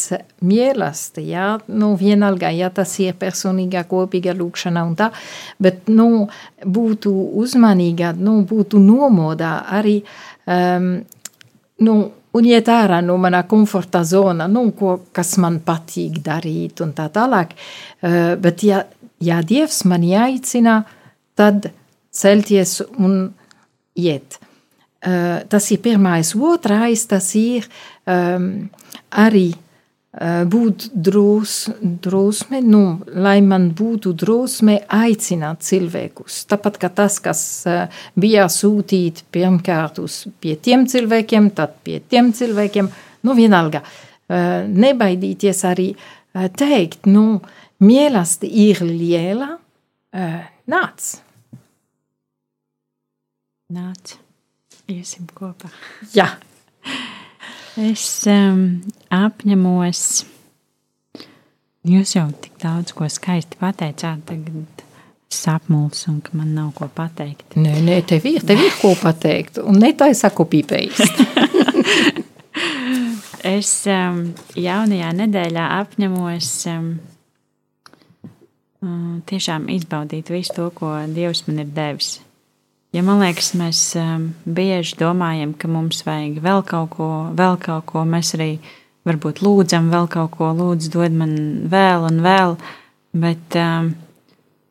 mīlestība, 0.44 1.26
jā, 1.32 1.46
nu, 1.74 1.94
vienalga, 1.98 2.50
ja 2.54 2.70
tas 2.74 2.92
ir 3.02 3.16
personīga, 3.18 3.82
kopīga 3.90 4.34
lūkšana 4.36 4.84
un 4.86 4.94
tā, 4.98 5.08
bet, 5.62 5.88
nu, 5.90 6.26
būtu 6.62 7.12
uzmanīga, 7.42 8.12
nu, 8.18 8.40
būtu 8.48 8.78
nomodā 8.82 9.56
arī, 9.74 9.96
um, 10.46 10.92
nu, 11.82 11.96
un 12.34 12.48
iet 12.48 12.68
ārā 12.70 13.00
no 13.04 13.16
mana 13.20 13.44
komforta 13.48 14.02
zona, 14.04 14.48
nu, 14.50 14.66
ko, 14.76 14.98
kas 15.14 15.36
man 15.42 15.60
patīk 15.64 16.20
darīt 16.24 16.82
un 16.84 16.94
tā 16.96 17.08
tālāk. 17.14 17.54
Uh, 18.02 18.34
bet, 18.40 18.64
ja, 18.66 18.84
ja 19.22 19.40
Dievs 19.42 19.84
mani 19.90 20.14
aicina, 20.18 20.80
tad 21.38 21.70
celties 22.14 22.80
un 22.98 23.28
iet. 23.98 24.38
Uh, 25.04 25.42
tas 25.50 25.68
ir 25.74 25.82
pirmais. 25.84 26.32
Otrais, 26.34 27.04
tas 27.10 27.28
ir 27.38 27.66
um, 28.08 28.48
arī 29.20 29.50
būt 30.14 30.88
drūs, 30.94 31.54
drosme, 32.04 32.60
nu, 32.62 32.82
lai 33.10 33.40
man 33.42 33.70
būtu 33.74 34.12
drosme 34.14 34.78
aicināt 34.86 35.64
cilvēkus. 35.66 36.44
Tāpat 36.50 36.78
kā 36.82 36.90
tas, 36.94 37.18
kas 37.22 37.40
uh, 37.66 37.86
bija 38.14 38.46
sūtīt 38.52 39.24
pirmkārt 39.34 39.98
uz 40.04 40.22
pie 40.38 40.54
tiem 40.54 40.86
cilvēkiem, 40.90 41.50
tad 41.58 41.74
pie 41.86 41.98
tiem 41.98 42.30
cilvēkiem, 42.36 42.90
nu, 43.26 43.34
vienalga. 43.34 43.82
Uh, 43.82 44.62
nebaidīties 44.70 45.64
arī 45.68 45.90
teikt, 46.34 47.06
nu, 47.06 47.40
mīlestība 47.84 48.62
ir 48.64 48.80
liela, 48.86 49.50
nāc. 50.70 51.10
Nāc, 53.74 54.16
iesim 54.90 55.28
kopā. 55.34 55.70
Jā, 56.14 56.26
Es 57.80 58.06
um, 58.30 58.84
apņemos. 59.10 60.00
Jūs 61.84 62.14
jau 62.14 62.28
tik 62.40 62.54
daudz 62.62 62.94
ko 62.96 63.08
skaisti 63.10 63.58
pateicāt, 63.60 64.22
tagad 64.28 64.84
sapmuls 65.34 66.04
un 66.08 66.20
ka 66.24 66.36
man 66.38 66.54
nav 66.54 66.70
ko 66.78 66.86
pateikt. 66.88 67.56
nē, 67.58 67.74
nē, 67.84 67.96
tev 68.06 68.24
ir, 68.30 68.44
tev 68.46 68.62
ir 68.62 68.76
ko 68.78 68.94
pateikt, 69.00 69.58
un 69.58 69.80
ne 69.82 69.90
tā 69.98 70.08
es 70.14 70.22
saku 70.24 70.46
pīpējis. 70.52 71.02
Es 73.44 73.72
um, 73.90 74.22
jaunajā 74.56 75.10
nedēļā 75.18 75.64
apņemos 75.82 76.52
um, 76.72 76.86
tiešām 79.28 79.66
izbaudīt 79.74 80.30
visu 80.32 80.54
to, 80.56 80.70
ko 80.78 80.94
Dievs 81.12 81.44
man 81.48 81.60
ir 81.66 81.74
devis. 81.74 82.14
Ja 82.94 83.02
man 83.02 83.18
liekas, 83.18 83.48
mēs 83.58 83.78
um, 83.98 84.28
bieži 84.46 84.94
domājam, 85.00 85.50
ka 85.58 85.66
mums 85.66 86.04
vajag 86.06 86.36
vēl 86.44 86.60
kaut 86.68 86.92
ko, 86.92 87.08
vēl 87.34 87.56
kaut 87.58 87.88
ko, 87.88 88.04
mēs 88.06 88.36
arī 88.36 88.52
varbūt 89.08 89.40
lūdzam 89.42 89.88
vēl 89.90 90.06
kaut 90.12 90.36
ko, 90.36 90.52
lūdzu, 90.54 90.92
dod 90.94 91.16
man 91.18 91.32
vēl 91.72 92.06
un 92.06 92.20
vēl, 92.22 92.54
bet, 93.18 93.58
um, 93.58 93.90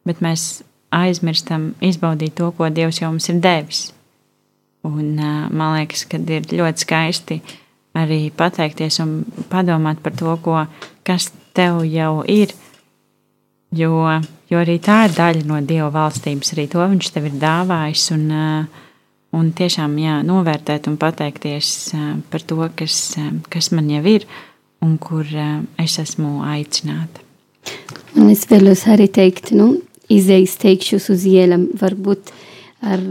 bet 0.08 0.24
mēs 0.24 0.62
aizmirstam 0.96 1.74
izbaudīt 1.84 2.38
to, 2.40 2.48
ko 2.56 2.70
Dievs 2.72 3.02
jau 3.02 3.12
mums 3.12 3.28
ir 3.28 3.44
devis. 3.44 3.84
Un 4.88 5.20
uh, 5.20 5.52
man 5.52 5.76
liekas, 5.82 6.06
ka 6.08 6.22
ir 6.24 6.48
ļoti 6.48 6.88
skaisti 6.88 7.42
arī 8.00 8.30
pateikties 8.32 9.02
un 9.04 9.18
padomāt 9.52 10.00
par 10.00 10.16
to, 10.16 10.38
ko, 10.46 10.64
kas 11.04 11.28
tev 11.52 11.84
jau 11.84 12.22
ir. 12.24 12.56
Jo, 13.74 13.94
jo 14.52 14.62
arī 14.62 14.78
tā 14.84 15.08
ir 15.08 15.16
daļa 15.16 15.46
no 15.50 15.58
Dieva 15.66 15.90
valstības, 15.94 16.54
arī 16.54 16.68
to 16.70 16.84
viņš 16.84 17.10
tev 17.16 17.30
ir 17.30 17.38
dāvājis. 17.42 18.06
Un, 18.14 18.26
uh, 18.30 18.82
un 19.34 19.50
tiešām 19.58 19.96
jā, 20.02 20.20
novērtēt 20.28 20.90
un 20.92 21.00
pateikties 21.02 21.70
uh, 21.96 22.12
par 22.30 22.46
to, 22.46 22.60
kas, 22.78 22.98
uh, 23.18 23.32
kas 23.54 23.72
man 23.74 23.90
jau 23.90 24.04
ir 24.14 24.28
un 24.84 24.98
kur 25.02 25.24
es 25.80 25.96
esmu 26.02 26.42
aicināta. 26.44 27.24
Un 28.20 28.28
es 28.34 28.44
vēlos 28.50 28.84
arī 28.92 29.08
teikt, 29.08 29.54
nu, 29.56 29.78
izējas 30.12 30.58
teikšus 30.60 31.08
uz 31.14 31.24
ielam, 31.30 31.70
varbūt 31.80 32.34
ar 32.84 33.06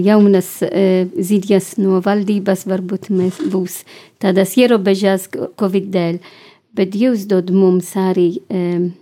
jaunas 0.00 0.48
ziņas 1.28 1.68
no 1.82 2.00
valdības, 2.00 2.64
varbūt 2.70 3.10
mēs 3.12 3.42
būs 3.52 3.82
tādas 4.22 4.56
ierobežās 4.56 5.28
Covid 5.60 5.90
dēļ, 5.92 6.22
bet 6.72 6.94
Dievs 6.96 7.26
dod 7.28 7.52
mums 7.52 7.92
arī 8.00 8.30
um, 8.48 8.94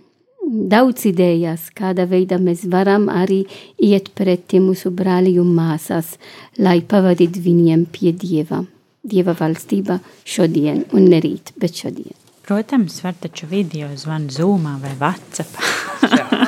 daudz 0.71 1.05
idejas, 1.09 1.69
kādā 1.75 2.05
veidā 2.09 2.39
mēs 2.41 2.65
varam 2.71 3.09
arī 3.11 3.43
iet 3.81 4.11
pretī 4.17 4.61
mūsu 4.63 4.91
brāļi 4.95 5.37
un 5.41 5.51
māsas, 5.55 6.15
lai 6.57 6.79
pavadītu 6.81 7.43
viņiem 7.45 7.87
pie 7.91 8.13
Dieva. 8.15 8.63
Dieva 9.05 9.35
valstība 9.37 9.99
šodien 10.25 10.85
un 10.95 11.09
ne 11.11 11.19
rīt, 11.21 11.53
bet 11.61 11.77
šodien. 11.77 12.15
Protams, 12.45 12.99
var 13.03 13.15
taču 13.17 13.47
video 13.49 13.89
zvanu 13.97 14.29
Zoomā 14.29 14.75
vai 14.81 14.93
WhatsApp. 14.99 15.55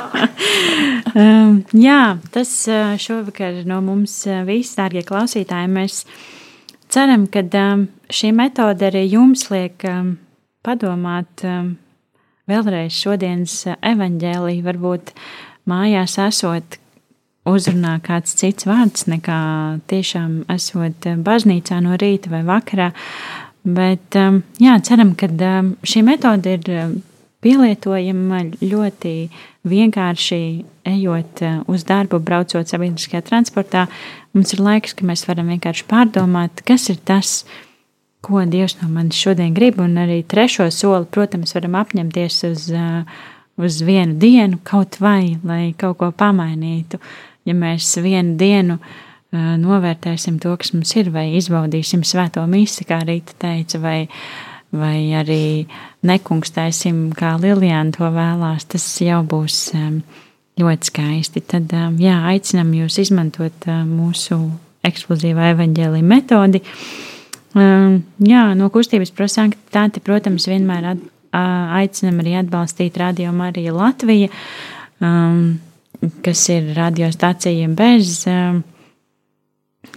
um, 1.18 1.56
jā, 1.74 2.02
tas 2.34 2.52
uh, 2.70 2.94
šovakar 2.98 3.64
no 3.66 3.80
mums 3.82 4.14
uh, 4.30 4.44
viss, 4.46 4.76
dārgie 4.78 5.02
klausītāji, 5.06 5.72
mēs 5.74 6.04
ceram, 6.90 7.26
ka 7.26 7.42
um, 7.42 7.88
šī 8.14 8.30
metode 8.34 8.86
arī 8.90 9.08
jums 9.08 9.48
liek 9.50 9.82
um, 9.90 10.14
padomāt 10.66 11.46
um, 11.46 11.74
vēlreiz 12.48 12.96
šodienas 12.96 13.54
uh, 13.68 13.78
evaņģēlī, 13.86 14.58
varbūt 14.66 15.12
mājās 15.68 16.18
esot 16.24 16.78
uzrunā 17.48 17.98
kāds 18.04 18.34
cits 18.38 18.68
vārds 18.68 19.06
nekā 19.08 19.40
tiešām 19.90 20.42
esot 20.52 21.10
uh, 21.10 21.20
baznīcā 21.24 21.82
no 21.84 21.98
rīta 22.00 22.32
vai 22.32 22.42
vakarā. 22.48 22.90
Bet 23.68 24.16
um, 24.16 24.42
jā, 24.62 24.78
ceram, 24.84 25.12
ka 25.18 25.28
šī 25.84 26.02
metode 26.06 26.56
ir 26.56 26.98
pielietojama 27.44 28.42
ļoti 28.64 29.14
vienkārši 29.68 30.40
ejot 30.88 31.42
uz 31.70 31.84
darbu, 31.86 32.20
braucot 32.24 32.70
sabiedriskajā 32.70 33.22
transportā. 33.26 33.86
Mums 34.34 34.54
ir 34.54 34.62
laiks, 34.64 34.96
ka 34.96 35.06
mēs 35.06 35.26
varam 35.28 35.50
vienkārši 35.52 35.86
pārdomāt, 35.90 36.62
kas 36.66 36.88
ir 36.92 36.98
tas, 37.08 37.42
ko 38.24 38.44
Dievs 38.44 38.76
no 38.82 38.88
manis 38.92 39.18
šodien 39.18 39.54
grib. 39.54 39.80
Un 39.80 39.98
arī 40.00 40.22
trešo 40.26 40.68
soli, 40.74 41.06
protams, 41.10 41.54
varam 41.56 41.76
apņemties 41.80 42.38
uz, 42.50 42.68
uh, 42.74 43.26
uz 43.58 43.80
vienu 43.82 44.14
dienu 44.18 44.60
kaut 44.64 45.00
vai, 45.00 45.36
lai 45.44 45.74
kaut 45.78 45.98
ko 45.98 46.10
pamainītu. 46.14 47.00
Ja 47.48 47.54
mēs 47.56 47.96
vienu 48.02 48.36
dienu 48.38 48.78
novērtēsim 49.32 50.38
to, 50.40 50.54
kas 50.56 50.72
mums 50.72 50.94
ir, 50.96 51.10
vai 51.12 51.26
izbaudīsim 51.36 52.04
svēto 52.06 52.44
misi, 52.48 52.86
kā 52.88 53.02
Rīta 53.04 53.34
teica, 53.42 53.80
vai, 53.82 53.98
vai 54.72 55.10
arī 55.16 55.66
nekungstēsim, 56.08 57.10
kā 57.18 57.34
Lilijāna 57.40 57.92
to 57.96 58.08
vēlās. 58.14 58.68
Tas 58.72 58.86
jau 59.04 59.20
būs 59.28 59.58
ļoti 60.58 60.90
skaisti. 60.90 61.44
Tad, 61.44 61.74
jā, 62.00 62.16
aicinam 62.30 62.72
jūs 62.76 63.00
izmantot 63.04 63.68
mūsu 63.88 64.40
eksplozīvā 64.88 65.52
evaņģēlī 65.54 66.02
metodi. 66.06 66.62
Jā, 67.56 68.42
no 68.58 68.68
kustības 68.72 69.14
prosanktitāte, 69.16 70.02
protams, 70.04 70.44
vienmēr 70.50 70.90
at, 70.92 71.00
aicinam 71.32 72.20
arī 72.22 72.36
atbalstīt 72.40 72.96
Radio 73.00 73.32
Mariju 73.36 73.74
Latviju, 73.76 74.28
kas 76.24 76.40
ir 76.52 76.62
radiostacija 76.76 77.68
bez 77.76 78.24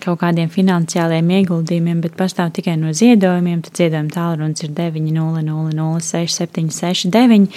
kaut 0.01 0.19
kādiem 0.21 0.49
finansiāliem 0.49 1.29
ieguldījumiem, 1.37 1.99
bet 2.03 2.13
pastāv 2.17 2.51
tikai 2.55 2.75
no 2.79 2.89
ziedojumiem, 2.95 3.61
tad 3.65 3.73
ziedojuma 3.77 4.11
tālrunis 4.13 4.63
ir 4.65 4.71
900-6769. 4.77 7.47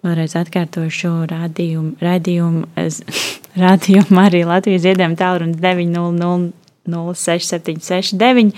Vēlreiz 0.00 0.34
atkārtošu 0.40 0.96
šo 0.96 1.12
rādījumu, 1.28 1.90
rādījumu, 2.00 2.60
rādījumu 3.64 4.18
arī 4.22 4.40
Latvijas 4.48 4.84
ziedojuma 4.86 5.16
tālrunis 5.20 5.60
900-6769. 5.60 8.56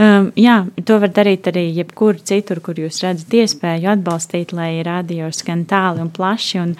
Um, 0.00 0.30
jā, 0.40 0.62
to 0.88 0.96
var 1.02 1.12
darīt 1.12 1.48
arī 1.50 1.66
jebkur 1.76 2.20
citur, 2.24 2.62
kur 2.64 2.78
jūs 2.80 3.02
redzat 3.04 3.34
iespēju 3.42 3.90
atbalstīt, 3.92 4.54
lai 4.56 4.80
radio 4.86 5.28
skan 5.34 5.66
tāli 5.68 6.00
un 6.04 6.12
plaši. 6.14 6.62
Un, 6.62 6.76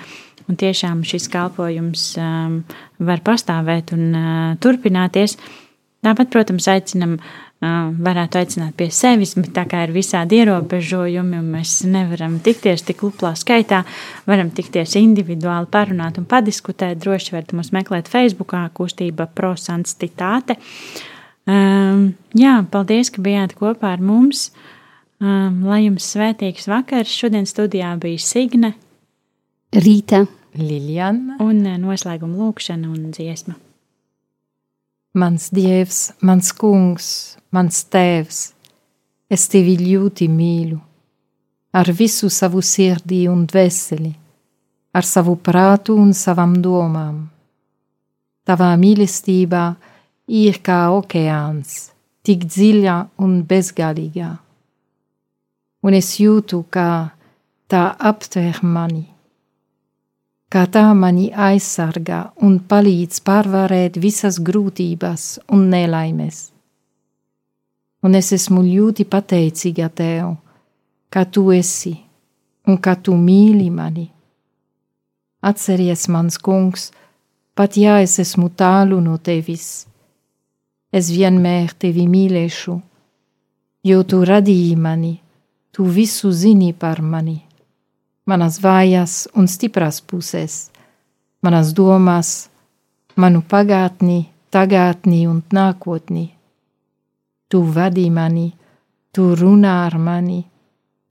un 0.48 0.58
tiešām 0.58 1.04
šis 1.06 1.28
kalpojums 1.32 2.06
um, 2.18 2.62
var 3.04 3.20
pastāvēt 3.24 3.92
un 3.94 4.08
uh, 4.16 4.54
turpināties. 4.64 5.36
Uh, 5.36 5.58
Tāpat, 6.02 6.32
protams, 6.34 6.64
aicinam, 6.66 7.12
varētu 7.62 8.40
aicināt 8.40 8.74
pie 8.74 8.88
sevis, 8.90 9.36
bet 9.38 9.52
tā 9.54 9.62
kā 9.70 9.84
ir 9.86 9.92
visādi 9.94 10.40
ierobežojumi 10.40 11.36
un 11.38 11.52
mēs 11.52 11.76
nevaram 11.86 12.40
tikties 12.42 12.82
tik 12.88 13.04
luplā 13.06 13.30
skaitā, 13.38 13.84
varam 14.26 14.50
tikties 14.50 14.96
individuāli 14.98 15.70
parunāt 15.70 16.18
un 16.18 16.26
padiskutēt. 16.26 16.98
Droši 17.04 17.36
varat 17.36 17.54
mūs 17.54 17.70
meklēt 17.76 18.10
Facebookā, 18.10 18.64
kustība 18.74 19.28
prosanstitāte. 19.30 20.58
Um, 21.48 22.12
jā, 22.38 22.60
paldies, 22.70 23.10
ka 23.10 23.22
bijāt 23.24 23.56
kopā 23.58 23.96
ar 23.96 24.04
mums. 24.04 24.50
Um, 25.22 25.62
lai 25.66 25.84
jums 25.84 26.06
svētīgs 26.14 26.68
vakars. 26.70 27.10
Šodien 27.14 27.46
studijā 27.46 27.92
bija 28.02 28.22
Signe, 28.22 28.72
Rīta, 29.72 30.24
Liljana 30.58 31.38
un 31.40 31.62
noslēguma 31.80 32.38
lūkšana 32.42 32.90
un 32.90 33.12
dziesma. 33.14 33.54
Mans 35.12 35.50
dievs, 35.52 36.12
mans 36.24 36.50
kungs, 36.56 37.06
mans 37.52 37.82
tēvs, 37.92 38.40
es 39.32 39.44
tevi 39.52 39.74
ļoti 39.76 40.28
mīlu, 40.32 40.78
ar 41.76 41.90
visu 41.92 42.30
savu 42.32 42.62
sirdī 42.64 43.26
un 43.28 43.42
dvēseli, 43.48 44.12
ar 44.96 45.04
savu 45.04 45.36
prātu 45.36 45.98
un 46.00 46.14
savām 46.16 46.56
domām. 46.64 47.26
Tavā 48.48 48.72
mīlestībā 48.80 49.66
ir 50.32 50.60
kā 50.64 50.80
okeāns, 50.96 51.92
tik 52.24 52.48
dziļa 52.48 52.98
un 53.22 53.40
bezgalīga, 53.48 54.34
un 55.84 55.98
es 56.00 56.14
jūtu, 56.20 56.64
kā 56.72 56.90
tā 57.68 57.88
aptver 58.12 58.62
mani 58.64 59.12
kā 60.52 60.66
tā 60.68 60.84
mani 60.92 61.30
aizsargā 61.32 62.20
un 62.44 62.58
palīdz 62.68 63.22
pārvarēt 63.24 63.96
visas 63.96 64.36
grūtības 64.48 65.22
un 65.56 65.70
nelaimes. 65.72 66.50
Un 68.04 68.18
es 68.18 68.32
esmu 68.36 68.60
ļoti 68.66 69.06
pateicīga 69.08 69.88
tev, 69.96 70.34
ka 71.08 71.24
tu 71.24 71.46
esi 71.54 71.94
un 72.68 72.76
ka 72.84 72.98
tu 73.00 73.14
mīli 73.16 73.70
mani. 73.72 74.10
Atceries, 75.42 76.04
mans 76.12 76.36
kungs, 76.38 76.90
pat 77.56 77.78
ja 77.78 77.96
es 78.02 78.18
esmu 78.20 78.50
tālu 78.58 79.00
no 79.00 79.16
tevis, 79.18 79.86
es 80.92 81.08
vienmēr 81.10 81.72
tevi 81.78 82.04
mīlēšu, 82.08 82.76
jo 83.88 84.02
tu 84.04 84.20
radīji 84.28 84.76
mani, 84.76 85.16
tu 85.72 85.88
visu 85.88 86.30
zini 86.32 86.72
par 86.72 87.02
mani 87.02 87.40
manas 88.26 88.58
vājas 88.62 89.26
un 89.34 89.48
stiprās 89.50 90.00
puses, 90.00 90.70
manas 91.42 91.72
domas, 91.74 92.48
manu 93.16 93.42
pagātni, 93.42 94.26
tagadni 94.50 95.26
un 95.28 95.42
nākotni. 95.52 96.28
Tu 97.50 97.62
vadi 97.62 98.08
mani, 98.10 98.48
tu 99.12 99.32
runā 99.36 99.74
ar 99.86 99.98
mani, 99.98 100.40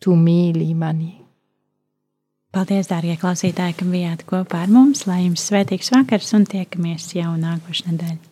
tu 0.02 0.16
mīli 0.18 0.72
mani. 0.74 1.12
Paldies, 2.52 2.90
dārgie 2.90 3.16
klausītāji, 3.20 3.78
ka 3.80 3.86
bijāt 3.88 4.26
kopā 4.28 4.66
ar 4.66 4.74
mums, 4.74 5.06
lai 5.08 5.22
jums 5.22 5.46
svētīgs 5.48 5.94
vakars 5.94 6.34
un 6.36 6.50
tiekamies 6.50 7.14
jau 7.16 7.32
nākošais 7.40 7.88
nedēļa. 7.88 8.31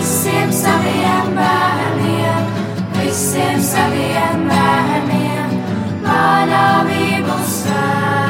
Visiem 0.00 0.52
saviem 0.52 1.34
bērniem, 1.36 2.48
visiem 2.96 3.60
saviem 3.60 4.48
bērniem, 4.48 5.54
manāvību 6.06 7.38
svētiem 7.54 8.29